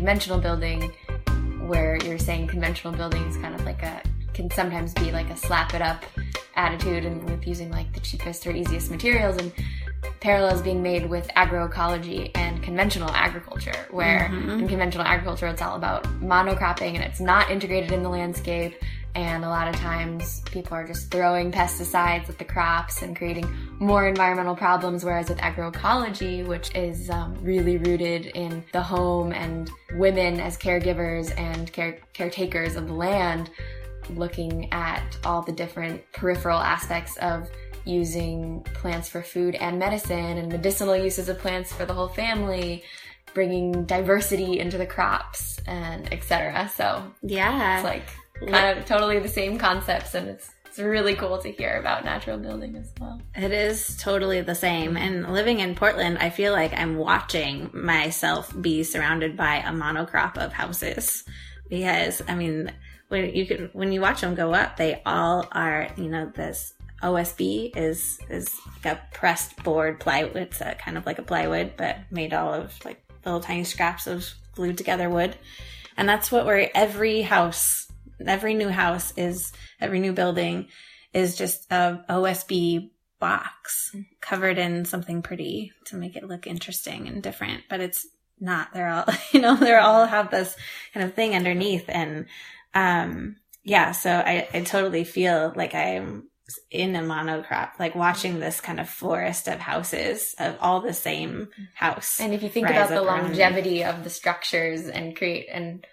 Conventional 0.08 0.40
building, 0.40 0.94
where 1.68 1.98
you're 1.98 2.18
saying 2.18 2.48
conventional 2.48 2.94
building 2.94 3.22
is 3.24 3.36
kind 3.36 3.54
of 3.54 3.66
like 3.66 3.84
a 3.84 4.02
can 4.34 4.50
sometimes 4.52 4.94
be 4.94 5.12
like 5.12 5.30
a 5.30 5.36
slap 5.36 5.74
it 5.74 5.82
up 5.82 6.06
attitude 6.56 7.04
and 7.04 7.30
with 7.30 7.46
using 7.46 7.70
like 7.70 7.92
the 7.92 8.00
cheapest 8.00 8.48
or 8.48 8.52
easiest 8.52 8.90
materials 8.90 9.36
and 9.36 9.52
parallels 10.22 10.62
being 10.62 10.82
made 10.82 11.10
with 11.10 11.28
agroecology 11.36 12.32
and 12.36 12.64
conventional 12.64 13.10
agriculture 13.10 13.86
where 13.92 14.30
mm-hmm. 14.32 14.52
in 14.52 14.68
conventional 14.70 15.06
agriculture 15.06 15.48
it's 15.48 15.62
all 15.62 15.76
about 15.76 16.04
monocropping 16.22 16.96
and 16.96 17.04
it's 17.04 17.20
not 17.20 17.52
integrated 17.52 17.92
in 17.92 18.02
the 18.02 18.10
landscape. 18.10 18.82
And 19.14 19.44
a 19.44 19.50
lot 19.50 19.68
of 19.68 19.76
times 19.76 20.42
people 20.52 20.74
are 20.76 20.88
just 20.88 21.12
throwing 21.12 21.52
pesticides 21.52 22.30
at 22.30 22.38
the 22.38 22.46
crops 22.46 23.02
and 23.02 23.14
creating 23.14 23.46
more 23.80 24.08
environmental 24.08 24.56
problems 24.56 25.06
whereas 25.06 25.30
with 25.30 25.38
agroecology 25.38 26.46
which 26.46 26.74
is 26.76 27.10
um, 27.10 27.36
really 27.42 27.78
rooted 27.78 28.26
in 28.28 28.64
the 28.74 28.82
home 28.82 29.32
and 29.32 29.70
women 29.94 30.40
as 30.40 30.58
caregivers 30.58 31.38
and 31.40 31.72
care- 31.72 32.00
caretakers 32.14 32.76
of 32.76 32.88
the 32.88 32.94
land 32.94 33.50
looking 34.10 34.72
at 34.74 35.18
all 35.24 35.42
the 35.42 35.52
different 35.52 36.02
peripheral 36.12 36.60
aspects 36.60 37.18
of 37.18 37.48
using 37.86 38.62
plants 38.74 39.08
for 39.08 39.22
food 39.22 39.56
and 39.56 39.78
medicine 39.78 40.38
and 40.38 40.52
medicinal 40.52 40.96
uses 40.96 41.30
of 41.30 41.38
plants 41.40 41.72
for 41.72 41.86
the 41.86 41.94
whole 41.94 42.08
family 42.10 42.84
bringing 43.34 43.86
diversity 43.86 44.60
into 44.60 44.78
the 44.78 44.86
crops 44.86 45.60
and 45.68 46.12
etc 46.12 46.70
so 46.76 47.04
Yeah. 47.22 47.76
it's 47.76 47.84
like 47.84 48.10
kind 48.52 48.78
of 48.78 48.86
totally 48.86 49.20
the 49.20 49.28
same 49.28 49.58
concepts 49.58 50.16
and 50.16 50.28
it's 50.28 50.50
it's 50.78 50.86
really 50.86 51.16
cool 51.16 51.40
to 51.40 51.52
hear 51.52 51.78
about 51.80 52.06
natural 52.06 52.38
building 52.38 52.76
as 52.76 52.92
well 53.02 53.20
It 53.36 53.52
is 53.52 53.98
totally 53.98 54.42
the 54.42 54.54
same. 54.54 54.96
And 54.96 55.34
living 55.34 55.60
in 55.60 55.74
Portland, 55.74 56.20
I 56.20 56.30
feel 56.30 56.54
like 56.54 56.72
I'm 56.74 56.98
watching 56.98 57.72
myself 57.74 58.54
be 58.62 58.84
surrounded 58.84 59.36
by 59.36 59.56
a 59.58 59.72
monocrop 59.72 60.38
of 60.38 60.54
houses. 60.54 61.24
Because, 61.68 62.22
I 62.28 62.36
mean, 62.36 62.72
when 63.08 63.34
you 63.34 63.48
can, 63.48 63.70
when 63.74 63.92
you 63.92 64.02
watch 64.02 64.22
them 64.22 64.36
go 64.36 64.54
up, 64.54 64.78
they 64.78 65.02
all 65.04 65.48
are, 65.52 65.88
you 65.98 66.10
know, 66.10 66.32
this 66.36 66.76
OSB 67.02 67.76
is, 67.76 68.20
is 68.30 68.56
like 68.84 68.98
a 68.98 69.02
pressed 69.14 69.62
board 69.64 70.00
plywood. 70.00 70.38
It's 70.38 70.62
a, 70.62 70.76
kind 70.76 70.98
of 70.98 71.08
like 71.08 71.18
a 71.18 71.24
plywood, 71.24 71.74
but 71.76 71.98
made 72.12 72.34
all 72.34 72.54
of 72.54 72.74
like 72.86 73.04
little 73.26 73.42
tiny 73.42 73.64
scraps 73.64 74.06
of 74.06 74.32
glued 74.54 74.78
together 74.78 75.10
wood. 75.10 75.36
And 75.98 76.08
that's 76.08 76.32
what 76.32 76.46
we're, 76.46 76.70
every 76.76 77.24
house, 77.24 77.87
every 78.26 78.54
new 78.54 78.70
house 78.70 79.14
is, 79.18 79.52
every 79.80 80.00
new 80.00 80.14
building 80.14 80.68
is 81.14 81.36
just 81.36 81.72
a 81.72 82.04
OSB 82.10 82.92
box 83.20 83.92
mm-hmm. 83.94 84.02
covered 84.22 84.58
in 84.58 84.86
something 84.86 85.22
pretty 85.22 85.74
to 85.86 85.96
make 85.96 86.16
it 86.16 86.28
look 86.28 86.48
interesting 86.48 87.08
and 87.08 87.24
different, 87.24 87.64
but 87.70 87.80
it's 87.80 88.08
not. 88.40 88.74
They're 88.74 88.90
all, 88.90 89.06
you 89.32 89.42
know, 89.42 89.56
they're 89.56 89.80
all 89.80 90.06
have 90.06 90.32
this 90.32 90.56
kind 90.94 91.06
of 91.06 91.16
thing 91.16 91.36
underneath. 91.36 91.86
And, 91.88 92.26
um, 92.74 93.38
yeah, 93.64 93.92
so 93.92 94.12
I, 94.12 94.48
I 94.54 94.62
totally 94.62 95.04
feel 95.04 95.54
like 95.56 95.76
I'm 95.76 96.30
in 96.72 96.96
a 96.96 97.02
monocrop, 97.02 97.72
like 97.80 97.96
watching 97.96 98.34
mm-hmm. 98.34 98.42
this 98.42 98.62
kind 98.62 98.80
of 98.80 98.88
forest 98.88 99.48
of 99.48 99.60
houses 99.60 100.36
of 100.40 100.56
all 100.62 100.82
the 100.82 100.94
same 100.94 101.32
mm-hmm. 101.32 101.64
house. 101.74 102.20
And 102.20 102.34
if 102.34 102.44
you 102.44 102.50
think 102.50 102.70
about 102.70 102.90
the 102.90 103.02
up 103.02 103.08
around 103.08 103.24
me. 103.24 103.30
longevity 103.30 103.84
of 103.84 104.04
the 104.04 104.10
structures 104.10 104.88
and 104.88 105.16
create 105.16 105.48
and 105.52 105.86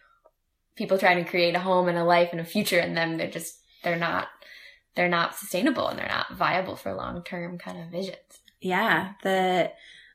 people 0.77 0.99
trying 0.99 1.23
to 1.23 1.31
create 1.31 1.55
a 1.55 1.61
home 1.61 1.89
and 1.89 1.99
a 1.99 2.05
life 2.05 2.31
and 2.33 2.41
a 2.41 2.45
future 2.45 2.79
in 2.79 2.95
them, 2.95 3.17
they're 3.17 3.31
just 3.31 3.61
they're 3.83 3.99
not 3.99 4.29
they're 4.95 5.09
not 5.09 5.37
sustainable 5.37 5.89
and 5.89 5.99
they're 5.99 6.09
not 6.09 6.35
viable 6.35 6.77
for 6.77 6.95
long 6.95 7.23
term 7.23 7.59
kind 7.59 7.81
of 7.81 7.89
visions. 7.89 8.17
Yeah, 8.61 9.13
the 9.23 9.73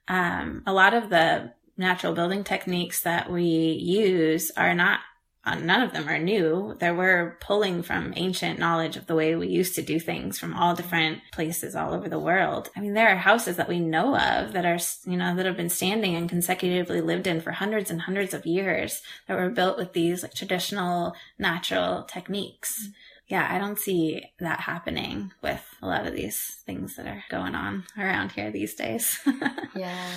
um, 0.08 0.64
a 0.66 0.74
lot 0.74 0.94
of 0.94 1.10
the 1.10 1.54
natural 1.78 2.14
building 2.14 2.44
techniques 2.44 3.02
that 3.04 3.32
we 3.32 3.44
use 3.44 4.52
are 4.58 4.74
not. 4.74 5.00
Uh, 5.46 5.56
none 5.56 5.82
of 5.82 5.94
them 5.94 6.08
are 6.10 6.20
new. 6.20 6.76
They 6.80 6.92
were 6.92 7.38
pulling 7.40 7.82
from 7.82 8.14
ancient 8.18 8.60
knowledge 8.60 8.98
of 8.98 9.08
the 9.08 9.16
way 9.16 9.36
we 9.36 9.48
used 9.48 9.74
to 9.76 9.82
do 9.82 10.00
things 10.00 10.38
from 10.38 10.54
all 10.54 10.76
different 10.76 11.22
places 11.32 11.76
all 11.76 11.94
over 11.94 12.10
the 12.10 12.20
world. 12.20 12.70
I 12.76 12.82
mean, 12.82 12.94
there 12.94 13.10
are 13.10 13.16
houses 13.16 13.56
that 13.56 13.70
we 13.70 13.80
know 13.80 14.16
of 14.16 14.52
that 14.52 14.66
are, 14.66 14.80
you 15.10 15.18
know, 15.18 15.36
that 15.36 15.46
have 15.46 15.58
been 15.58 15.70
standing 15.70 16.16
and 16.16 16.30
consecutively 16.30 17.02
lived 17.02 17.26
in 17.26 17.40
for 17.42 17.52
hundreds 17.52 17.90
and 17.90 18.02
hundreds 18.02 18.34
of 18.34 18.46
years 18.46 19.02
that 19.28 19.38
were 19.38 19.50
built 19.50 19.78
with 19.78 19.94
these 19.94 20.24
like 20.24 20.34
traditional 20.34 21.16
natural 21.38 22.04
techniques 22.04 22.90
yeah, 23.30 23.48
I 23.48 23.60
don't 23.60 23.78
see 23.78 24.24
that 24.40 24.60
happening 24.60 25.32
with 25.44 25.64
a 25.84 25.88
lot 25.88 26.08
of 26.08 26.16
these 26.16 26.58
things 26.66 26.96
that 26.96 27.06
are 27.06 27.24
going 27.30 27.54
on 27.54 27.86
around 27.98 28.32
here 28.32 28.52
these 28.52 28.76
days. 28.76 29.20
Yeah. 29.76 30.10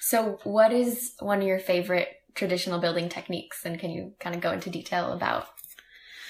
So 0.00 0.38
what 0.44 0.72
is 0.72 1.12
one 1.20 1.40
of 1.40 1.46
your 1.46 1.58
favorite 1.58 2.08
traditional 2.34 2.78
building 2.78 3.08
techniques 3.08 3.64
and 3.64 3.78
can 3.78 3.90
you 3.90 4.12
kind 4.20 4.34
of 4.34 4.42
go 4.42 4.52
into 4.52 4.70
detail 4.70 5.12
about 5.12 5.46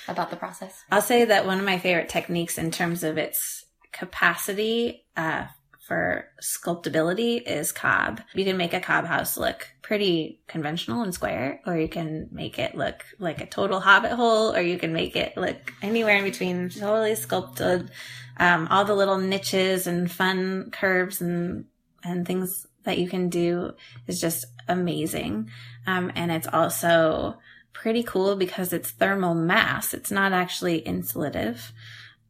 about 0.07 0.31
the 0.31 0.37
process? 0.37 0.85
I'll 0.91 1.01
say 1.01 1.25
that 1.25 1.47
one 1.47 1.59
of 1.59 1.65
my 1.65 1.79
favorite 1.79 2.09
techniques 2.09 2.59
in 2.59 2.71
terms 2.71 3.05
of 3.05 3.17
its 3.17 3.65
capacity 3.93 5.07
uh, 5.17 5.47
for 5.87 6.27
sculptability 6.43 7.43
is 7.43 7.73
cob. 7.73 8.21
You 8.35 8.45
can 8.45 8.57
make 8.57 8.73
a 8.73 8.81
cob 8.81 9.05
house 9.05 9.37
look 9.37 9.69
pretty 9.83 10.41
conventional 10.47 11.03
and 11.03 11.13
square, 11.13 11.61
or 11.67 11.77
you 11.77 11.89
can 11.89 12.29
make 12.33 12.59
it 12.59 12.75
look 12.75 13.05
like 13.19 13.41
a 13.41 13.47
total 13.47 13.81
hobbit 13.81 14.13
hole, 14.13 14.55
or 14.55 14.61
you 14.61 14.79
can 14.79 14.93
make 14.93 15.15
it 15.15 15.37
look 15.37 15.73
anywhere 15.83 16.17
in 16.17 16.25
between, 16.25 16.71
totally 16.71 17.15
sculpted. 17.15 17.91
Um, 18.39 18.67
all 18.71 18.85
the 18.85 18.95
little 18.95 19.19
niches 19.19 19.87
and 19.87 20.11
fun 20.11 20.71
curves 20.71 21.21
and 21.21 21.67
and 22.03 22.27
things 22.27 22.67
that 22.85 22.99
you 22.99 23.09
can 23.09 23.29
do 23.29 23.73
is 24.07 24.21
just 24.21 24.47
amazing. 24.69 25.51
Um, 25.87 26.11
and 26.15 26.33
it's 26.33 26.49
also 26.49 27.39
pretty 27.73 28.03
cool 28.03 28.37
because 28.37 28.73
it's 28.73 28.91
thermal 28.91 29.35
mass. 29.35 29.93
It's 29.93 30.11
not 30.11 30.33
actually 30.33 30.81
insulative. 30.83 31.73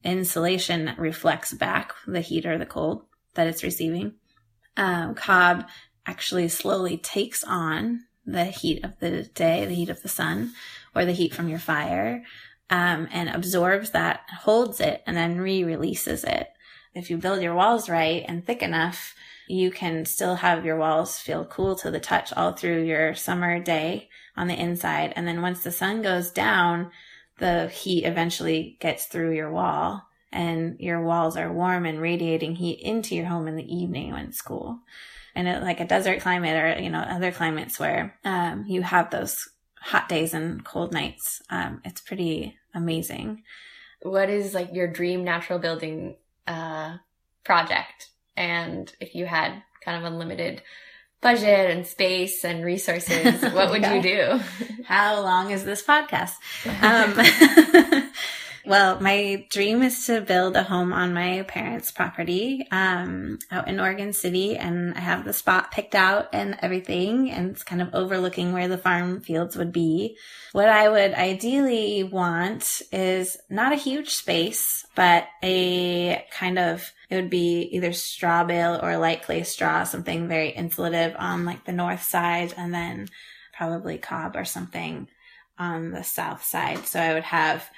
Insulation 0.03 0.95
reflects 0.99 1.53
back 1.53 1.93
the 2.07 2.21
heat 2.21 2.47
or 2.47 2.59
the 2.59 2.67
cold 2.67 3.05
that 3.35 3.47
it's 3.47 3.63
receiving. 3.63 4.15
Um, 4.77 5.15
cob 5.15 5.67
actually 6.07 6.49
slowly 6.49 6.97
takes 6.97 7.45
on 7.45 8.05
the 8.27 8.45
heat 8.47 8.85
of 8.85 8.99
the 8.99 9.23
day, 9.23 9.65
the 9.67 9.75
heat 9.75 9.91
of 9.91 10.03
the 10.03 10.09
sun, 10.09 10.53
or 10.95 11.05
the 11.05 11.13
heat 11.13 11.35
from 11.35 11.49
your 11.49 11.59
fire, 11.59 12.25
um, 12.71 13.09
and 13.13 13.29
absorbs 13.29 13.91
that, 13.91 14.21
holds 14.41 14.81
it, 14.81 15.03
and 15.07 15.17
then 15.17 15.39
re-releases 15.39 16.25
it. 16.25 16.49
If 16.95 17.11
you 17.11 17.19
build 17.19 17.43
your 17.43 17.55
walls 17.55 17.89
right 17.89 18.25
and 18.27 18.45
thick 18.45 18.63
enough, 18.63 19.15
you 19.47 19.71
can 19.71 20.05
still 20.05 20.37
have 20.37 20.65
your 20.65 20.77
walls 20.77 21.19
feel 21.19 21.45
cool 21.45 21.77
to 21.77 21.91
the 21.91 22.01
touch 22.01 22.33
all 22.33 22.53
through 22.53 22.85
your 22.85 23.15
summer 23.15 23.61
day 23.61 24.09
on 24.37 24.49
the 24.49 24.59
inside. 24.59 25.13
And 25.17 25.27
then 25.27 25.43
once 25.43 25.63
the 25.63 25.73
sun 25.73 26.03
goes 26.03 26.31
down, 26.31 26.91
the 27.39 27.69
heat 27.69 28.05
eventually 28.05 28.77
gets 28.81 29.07
through 29.07 29.35
your 29.35 29.51
wall 29.51 30.03
and 30.33 30.79
your 30.81 31.03
walls 31.03 31.37
are 31.37 31.53
warm 31.53 31.87
and 31.87 32.01
radiating 32.01 32.57
heat 32.57 32.81
into 32.81 33.15
your 33.15 33.27
home 33.27 33.47
in 33.49 33.57
the 33.57 33.75
evening 33.75 34.13
when 34.13 34.27
it's 34.27 34.41
cool. 34.41 34.81
And 35.35 35.49
it, 35.49 35.63
like 35.63 35.81
a 35.81 35.87
desert 35.87 36.21
climate 36.21 36.57
or, 36.57 36.83
you 36.83 36.91
know, 36.91 37.01
other 37.01 37.33
climates 37.33 37.79
where, 37.79 38.19
um, 38.25 38.65
you 38.67 38.83
have 38.83 39.11
those 39.11 39.49
hot 39.81 40.09
days 40.09 40.33
and 40.33 40.65
cold 40.65 40.93
nights. 40.93 41.43
Um, 41.51 41.81
it's 41.85 42.01
pretty 42.01 42.57
amazing. 42.73 43.43
What 44.03 44.31
is 44.31 44.55
like 44.55 44.71
your 44.73 44.89
dream 44.89 45.25
natural 45.25 45.59
building, 45.59 46.17
uh, 46.47 46.99
project? 47.45 48.11
And 48.37 48.93
if 49.01 49.15
you 49.15 49.27
had 49.27 49.63
kind 49.85 49.99
of 49.99 50.13
unlimited 50.13 50.63
budget 51.21 51.71
and 51.71 51.87
space 51.87 52.45
and 52.45 52.65
resources, 52.65 53.43
what 53.53 53.71
would 53.71 53.85
you 53.85 54.03
do? 54.13 54.41
How 54.85 55.21
long 55.21 55.51
is 55.51 55.65
this 55.65 55.83
podcast? 55.83 56.35
Um, 56.83 57.15
well, 58.67 58.99
my 59.01 59.47
dream 59.51 59.83
is 59.83 60.07
to 60.07 60.21
build 60.21 60.57
a 60.57 60.63
home 60.63 60.93
on 60.93 61.13
my 61.13 61.43
parents' 61.43 61.93
property 61.93 62.67
um, 62.71 63.39
out 63.51 63.69
in 63.69 63.79
Oregon 63.79 64.13
City, 64.13 64.57
and 64.57 64.95
I 64.95 65.01
have 65.01 65.25
the 65.25 65.33
spot 65.33 65.71
picked 65.71 65.95
out 65.95 66.29
and 66.33 66.57
everything, 66.63 67.31
and 67.31 67.51
it's 67.51 67.63
kind 67.63 67.83
of 67.83 67.95
overlooking 67.95 68.53
where 68.53 68.69
the 68.69 68.79
farm 68.79 69.21
fields 69.21 69.57
would 69.57 69.73
be. 69.73 70.17
What 70.53 70.69
I 70.69 70.89
would 70.89 71.13
ideally 71.13 72.05
want 72.05 72.83
is 72.91 73.37
not 73.51 73.73
a 73.73 73.77
huge 73.77 74.11
space, 74.11 74.87
but 74.95 75.27
a 75.43 76.25
kind 76.31 76.59
of 76.59 76.93
it 77.11 77.17
would 77.17 77.31
be 77.31 77.69
either 77.73 77.93
straw 77.93 78.45
bale 78.45 78.81
or 78.83 78.97
light 78.97 79.23
clay 79.23 79.43
straw, 79.43 79.85
something 79.85 80.27
very 80.27 80.53
insulative 80.53 81.15
on 81.19 81.45
like 81.45 81.65
the 81.65 81.73
north 81.73 82.03
side, 82.03 82.55
and 82.57 82.73
then 82.73 83.09
probably 83.53 83.99
cob 83.99 84.37
or 84.37 84.45
something 84.45 85.09
on 85.59 85.91
the 85.91 86.03
south 86.03 86.45
side. 86.45 86.87
So 86.87 87.01
I 87.01 87.15
would 87.15 87.25
have 87.25 87.69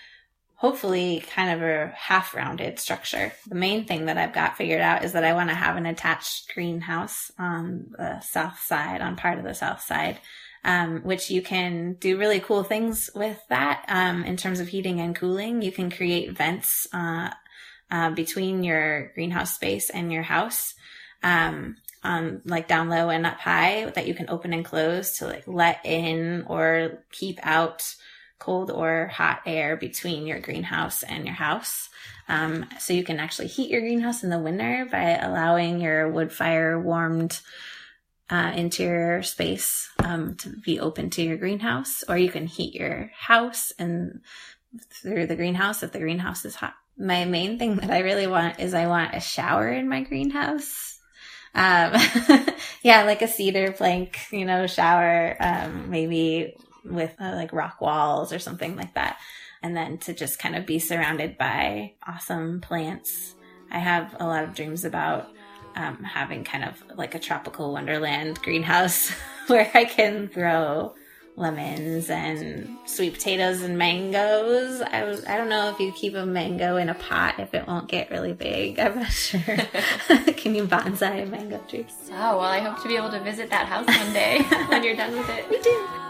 hopefully 0.56 1.22
kind 1.34 1.50
of 1.50 1.62
a 1.62 1.92
half 1.94 2.34
rounded 2.34 2.78
structure. 2.78 3.32
The 3.46 3.54
main 3.54 3.84
thing 3.84 4.06
that 4.06 4.16
I've 4.16 4.32
got 4.32 4.56
figured 4.56 4.80
out 4.80 5.04
is 5.04 5.12
that 5.12 5.24
I 5.24 5.34
want 5.34 5.50
to 5.50 5.54
have 5.54 5.76
an 5.76 5.86
attached 5.86 6.52
greenhouse 6.54 7.30
on 7.38 7.94
the 7.96 8.20
south 8.20 8.58
side, 8.60 9.02
on 9.02 9.16
part 9.16 9.38
of 9.38 9.44
the 9.44 9.54
south 9.54 9.82
side. 9.82 10.18
Um, 10.64 11.02
which 11.02 11.30
you 11.30 11.42
can 11.42 11.92
do 11.92 12.18
really 12.18 12.40
cool 12.40 12.64
things 12.64 13.08
with 13.14 13.40
that 13.50 13.84
um, 13.86 14.24
in 14.24 14.36
terms 14.36 14.58
of 14.58 14.66
heating 14.66 14.98
and 14.98 15.14
cooling. 15.14 15.62
You 15.62 15.70
can 15.70 15.92
create 15.92 16.36
vents 16.36 16.88
uh, 16.92 17.30
uh, 17.88 18.10
between 18.10 18.64
your 18.64 19.12
greenhouse 19.14 19.54
space 19.54 19.90
and 19.90 20.12
your 20.12 20.24
house, 20.24 20.74
um, 21.22 21.76
on 22.02 22.42
like 22.44 22.66
down 22.66 22.88
low 22.88 23.10
and 23.10 23.26
up 23.26 23.38
high 23.38 23.92
that 23.94 24.08
you 24.08 24.14
can 24.14 24.28
open 24.28 24.52
and 24.52 24.64
close 24.64 25.18
to 25.18 25.26
like 25.26 25.46
let 25.46 25.80
in 25.84 26.44
or 26.48 27.04
keep 27.12 27.38
out 27.44 27.94
cold 28.38 28.70
or 28.70 29.06
hot 29.06 29.40
air 29.46 29.76
between 29.76 30.26
your 30.26 30.40
greenhouse 30.40 31.02
and 31.02 31.24
your 31.24 31.34
house. 31.34 31.88
Um, 32.28 32.66
so 32.78 32.92
you 32.92 33.04
can 33.04 33.18
actually 33.18 33.48
heat 33.48 33.70
your 33.70 33.80
greenhouse 33.80 34.22
in 34.22 34.30
the 34.30 34.38
winter 34.38 34.86
by 34.90 35.16
allowing 35.16 35.80
your 35.80 36.10
wood 36.10 36.32
fire 36.32 36.80
warmed 36.80 37.40
uh, 38.28 38.52
interior 38.56 39.22
space 39.22 39.88
um, 40.02 40.34
to 40.36 40.48
be 40.48 40.80
open 40.80 41.10
to 41.10 41.22
your 41.22 41.36
greenhouse, 41.36 42.02
or 42.08 42.18
you 42.18 42.30
can 42.30 42.46
heat 42.46 42.74
your 42.74 43.10
house 43.16 43.72
and 43.78 44.20
through 44.90 45.26
the 45.26 45.36
greenhouse 45.36 45.82
if 45.82 45.92
the 45.92 45.98
greenhouse 45.98 46.44
is 46.44 46.56
hot 46.56 46.74
my 46.98 47.24
main 47.24 47.58
thing 47.58 47.76
that 47.76 47.90
I 47.90 48.00
really 48.00 48.26
want 48.26 48.60
is 48.60 48.74
I 48.74 48.86
want 48.86 49.14
a 49.14 49.20
shower 49.20 49.68
in 49.68 49.88
my 49.88 50.02
greenhouse. 50.02 50.98
Um, 51.54 51.94
yeah, 52.82 53.04
like 53.04 53.22
a 53.22 53.28
cedar 53.28 53.72
plank, 53.72 54.18
you 54.30 54.44
know, 54.44 54.66
shower, 54.66 55.36
um, 55.40 55.90
maybe 55.90 56.56
with 56.90 57.14
uh, 57.20 57.32
like 57.34 57.52
rock 57.52 57.80
walls 57.80 58.32
or 58.32 58.38
something 58.38 58.76
like 58.76 58.94
that. 58.94 59.18
And 59.62 59.76
then 59.76 59.98
to 59.98 60.14
just 60.14 60.38
kind 60.38 60.54
of 60.54 60.66
be 60.66 60.78
surrounded 60.78 61.38
by 61.38 61.94
awesome 62.06 62.60
plants. 62.60 63.34
I 63.70 63.78
have 63.78 64.14
a 64.20 64.26
lot 64.26 64.44
of 64.44 64.54
dreams 64.54 64.84
about 64.84 65.28
um, 65.74 66.02
having 66.02 66.44
kind 66.44 66.64
of 66.64 66.82
like 66.96 67.14
a 67.14 67.18
tropical 67.18 67.72
wonderland 67.72 68.40
greenhouse 68.42 69.10
where 69.46 69.70
I 69.74 69.84
can 69.84 70.26
grow 70.26 70.94
lemons 71.36 72.08
and 72.08 72.78
sweet 72.86 73.12
potatoes 73.12 73.62
and 73.62 73.76
mangoes. 73.76 74.80
I 74.80 75.04
was, 75.04 75.24
I 75.26 75.36
don't 75.36 75.50
know 75.50 75.68
if 75.68 75.78
you 75.78 75.92
keep 75.92 76.14
a 76.14 76.24
mango 76.24 76.76
in 76.76 76.88
a 76.88 76.94
pot 76.94 77.38
if 77.38 77.52
it 77.52 77.66
won't 77.66 77.88
get 77.88 78.10
really 78.10 78.32
big. 78.32 78.78
I'm 78.78 78.98
not 79.00 79.06
sure. 79.12 79.40
Can 80.36 80.54
you 80.54 80.66
bonsai 80.66 81.28
mango 81.28 81.62
trees? 81.68 81.92
Oh, 82.10 82.38
well, 82.38 82.40
I 82.40 82.60
hope 82.60 82.82
to 82.82 82.88
be 82.88 82.96
able 82.96 83.10
to 83.10 83.20
visit 83.20 83.50
that 83.50 83.66
house 83.66 83.86
one 83.86 84.12
day 84.12 84.42
when 84.68 84.82
you're 84.82 84.96
done 84.96 85.12
with 85.12 85.28
it. 85.28 85.50
Me 85.50 85.60
too. 85.62 86.05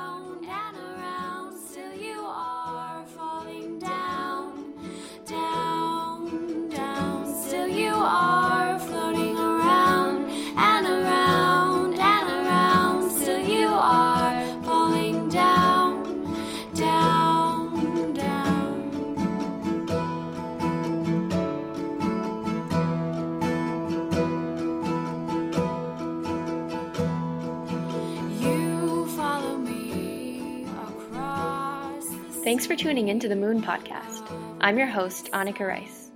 Thanks 32.47 32.65
for 32.65 32.77
tuning 32.77 33.09
in 33.09 33.19
to 33.19 33.29
the 33.29 33.35
Moon 33.35 33.61
Podcast. 33.61 34.23
I'm 34.61 34.79
your 34.79 34.87
host, 34.87 35.33
Anika 35.33 35.67
Rice. 35.67 36.13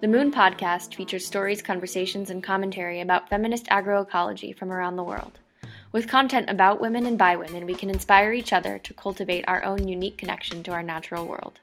The 0.00 0.08
Moon 0.08 0.32
Podcast 0.32 0.94
features 0.94 1.26
stories, 1.26 1.60
conversations, 1.60 2.30
and 2.30 2.42
commentary 2.42 3.02
about 3.02 3.28
feminist 3.28 3.66
agroecology 3.66 4.56
from 4.56 4.72
around 4.72 4.96
the 4.96 5.04
world. 5.04 5.38
With 5.92 6.08
content 6.08 6.48
about 6.48 6.80
women 6.80 7.04
and 7.04 7.18
by 7.18 7.36
women, 7.36 7.66
we 7.66 7.74
can 7.74 7.90
inspire 7.90 8.32
each 8.32 8.54
other 8.54 8.78
to 8.78 8.94
cultivate 8.94 9.44
our 9.46 9.62
own 9.64 9.86
unique 9.86 10.16
connection 10.16 10.62
to 10.62 10.72
our 10.72 10.82
natural 10.82 11.26
world. 11.26 11.58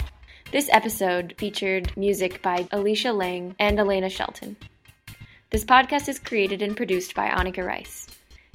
This 0.51 0.69
episode 0.71 1.33
featured 1.39 1.97
music 1.97 2.39
by 2.43 2.65
Alycia 2.65 3.17
Lang 3.17 3.55
and 3.57 3.79
Elena 3.79 4.09
Shelton. 4.11 4.57
This 5.49 5.65
podcast 5.65 6.07
is 6.07 6.19
created 6.19 6.61
and 6.61 6.77
produced 6.77 7.15
by 7.15 7.29
Anika 7.29 7.65
Rice. 7.65 8.05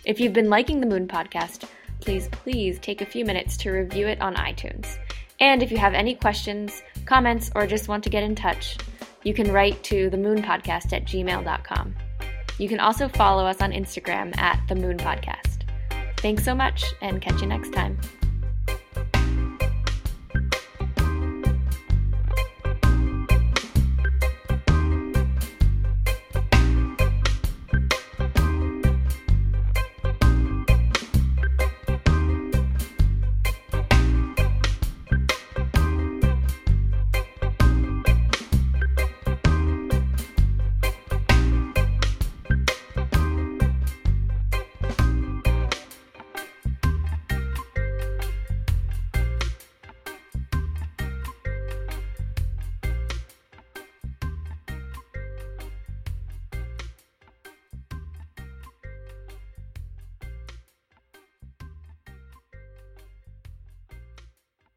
If 0.05 0.21
you've 0.21 0.33
been 0.33 0.51
liking 0.51 0.79
the 0.79 0.87
Moon 0.87 1.09
Podcast, 1.09 1.69
please, 1.99 2.29
please 2.29 2.79
take 2.79 3.01
a 3.01 3.07
few 3.07 3.25
minutes 3.25 3.57
to 3.57 3.73
review 3.73 4.07
it 4.07 4.21
on 4.21 4.37
iTunes. 4.37 4.99
And 5.41 5.63
if 5.63 5.71
you 5.71 5.79
have 5.79 5.95
any 5.95 6.15
questions, 6.15 6.83
comments, 7.07 7.51
or 7.55 7.67
just 7.67 7.89
want 7.89 8.05
to 8.05 8.11
get 8.11 8.23
in 8.23 8.35
touch, 8.35 8.77
you 9.23 9.35
can 9.35 9.53
write 9.53 9.83
to 9.85 10.11
themoonpodcast 10.11 10.93
at 10.93 11.05
gmail.com. 11.05 11.95
You 12.59 12.69
can 12.69 12.81
also 12.81 13.09
follow 13.09 13.47
us 13.47 13.61
on 13.61 13.73
Instagram 13.73 14.37
at 14.37 14.61
the 14.69 14.75
Moon 14.75 14.97
Podcast. 14.97 15.63
Thanks 16.19 16.45
so 16.45 16.55
much, 16.55 16.85
and 17.01 17.23
catch 17.23 17.41
you 17.41 17.47
next 17.47 17.73
time. 17.73 17.99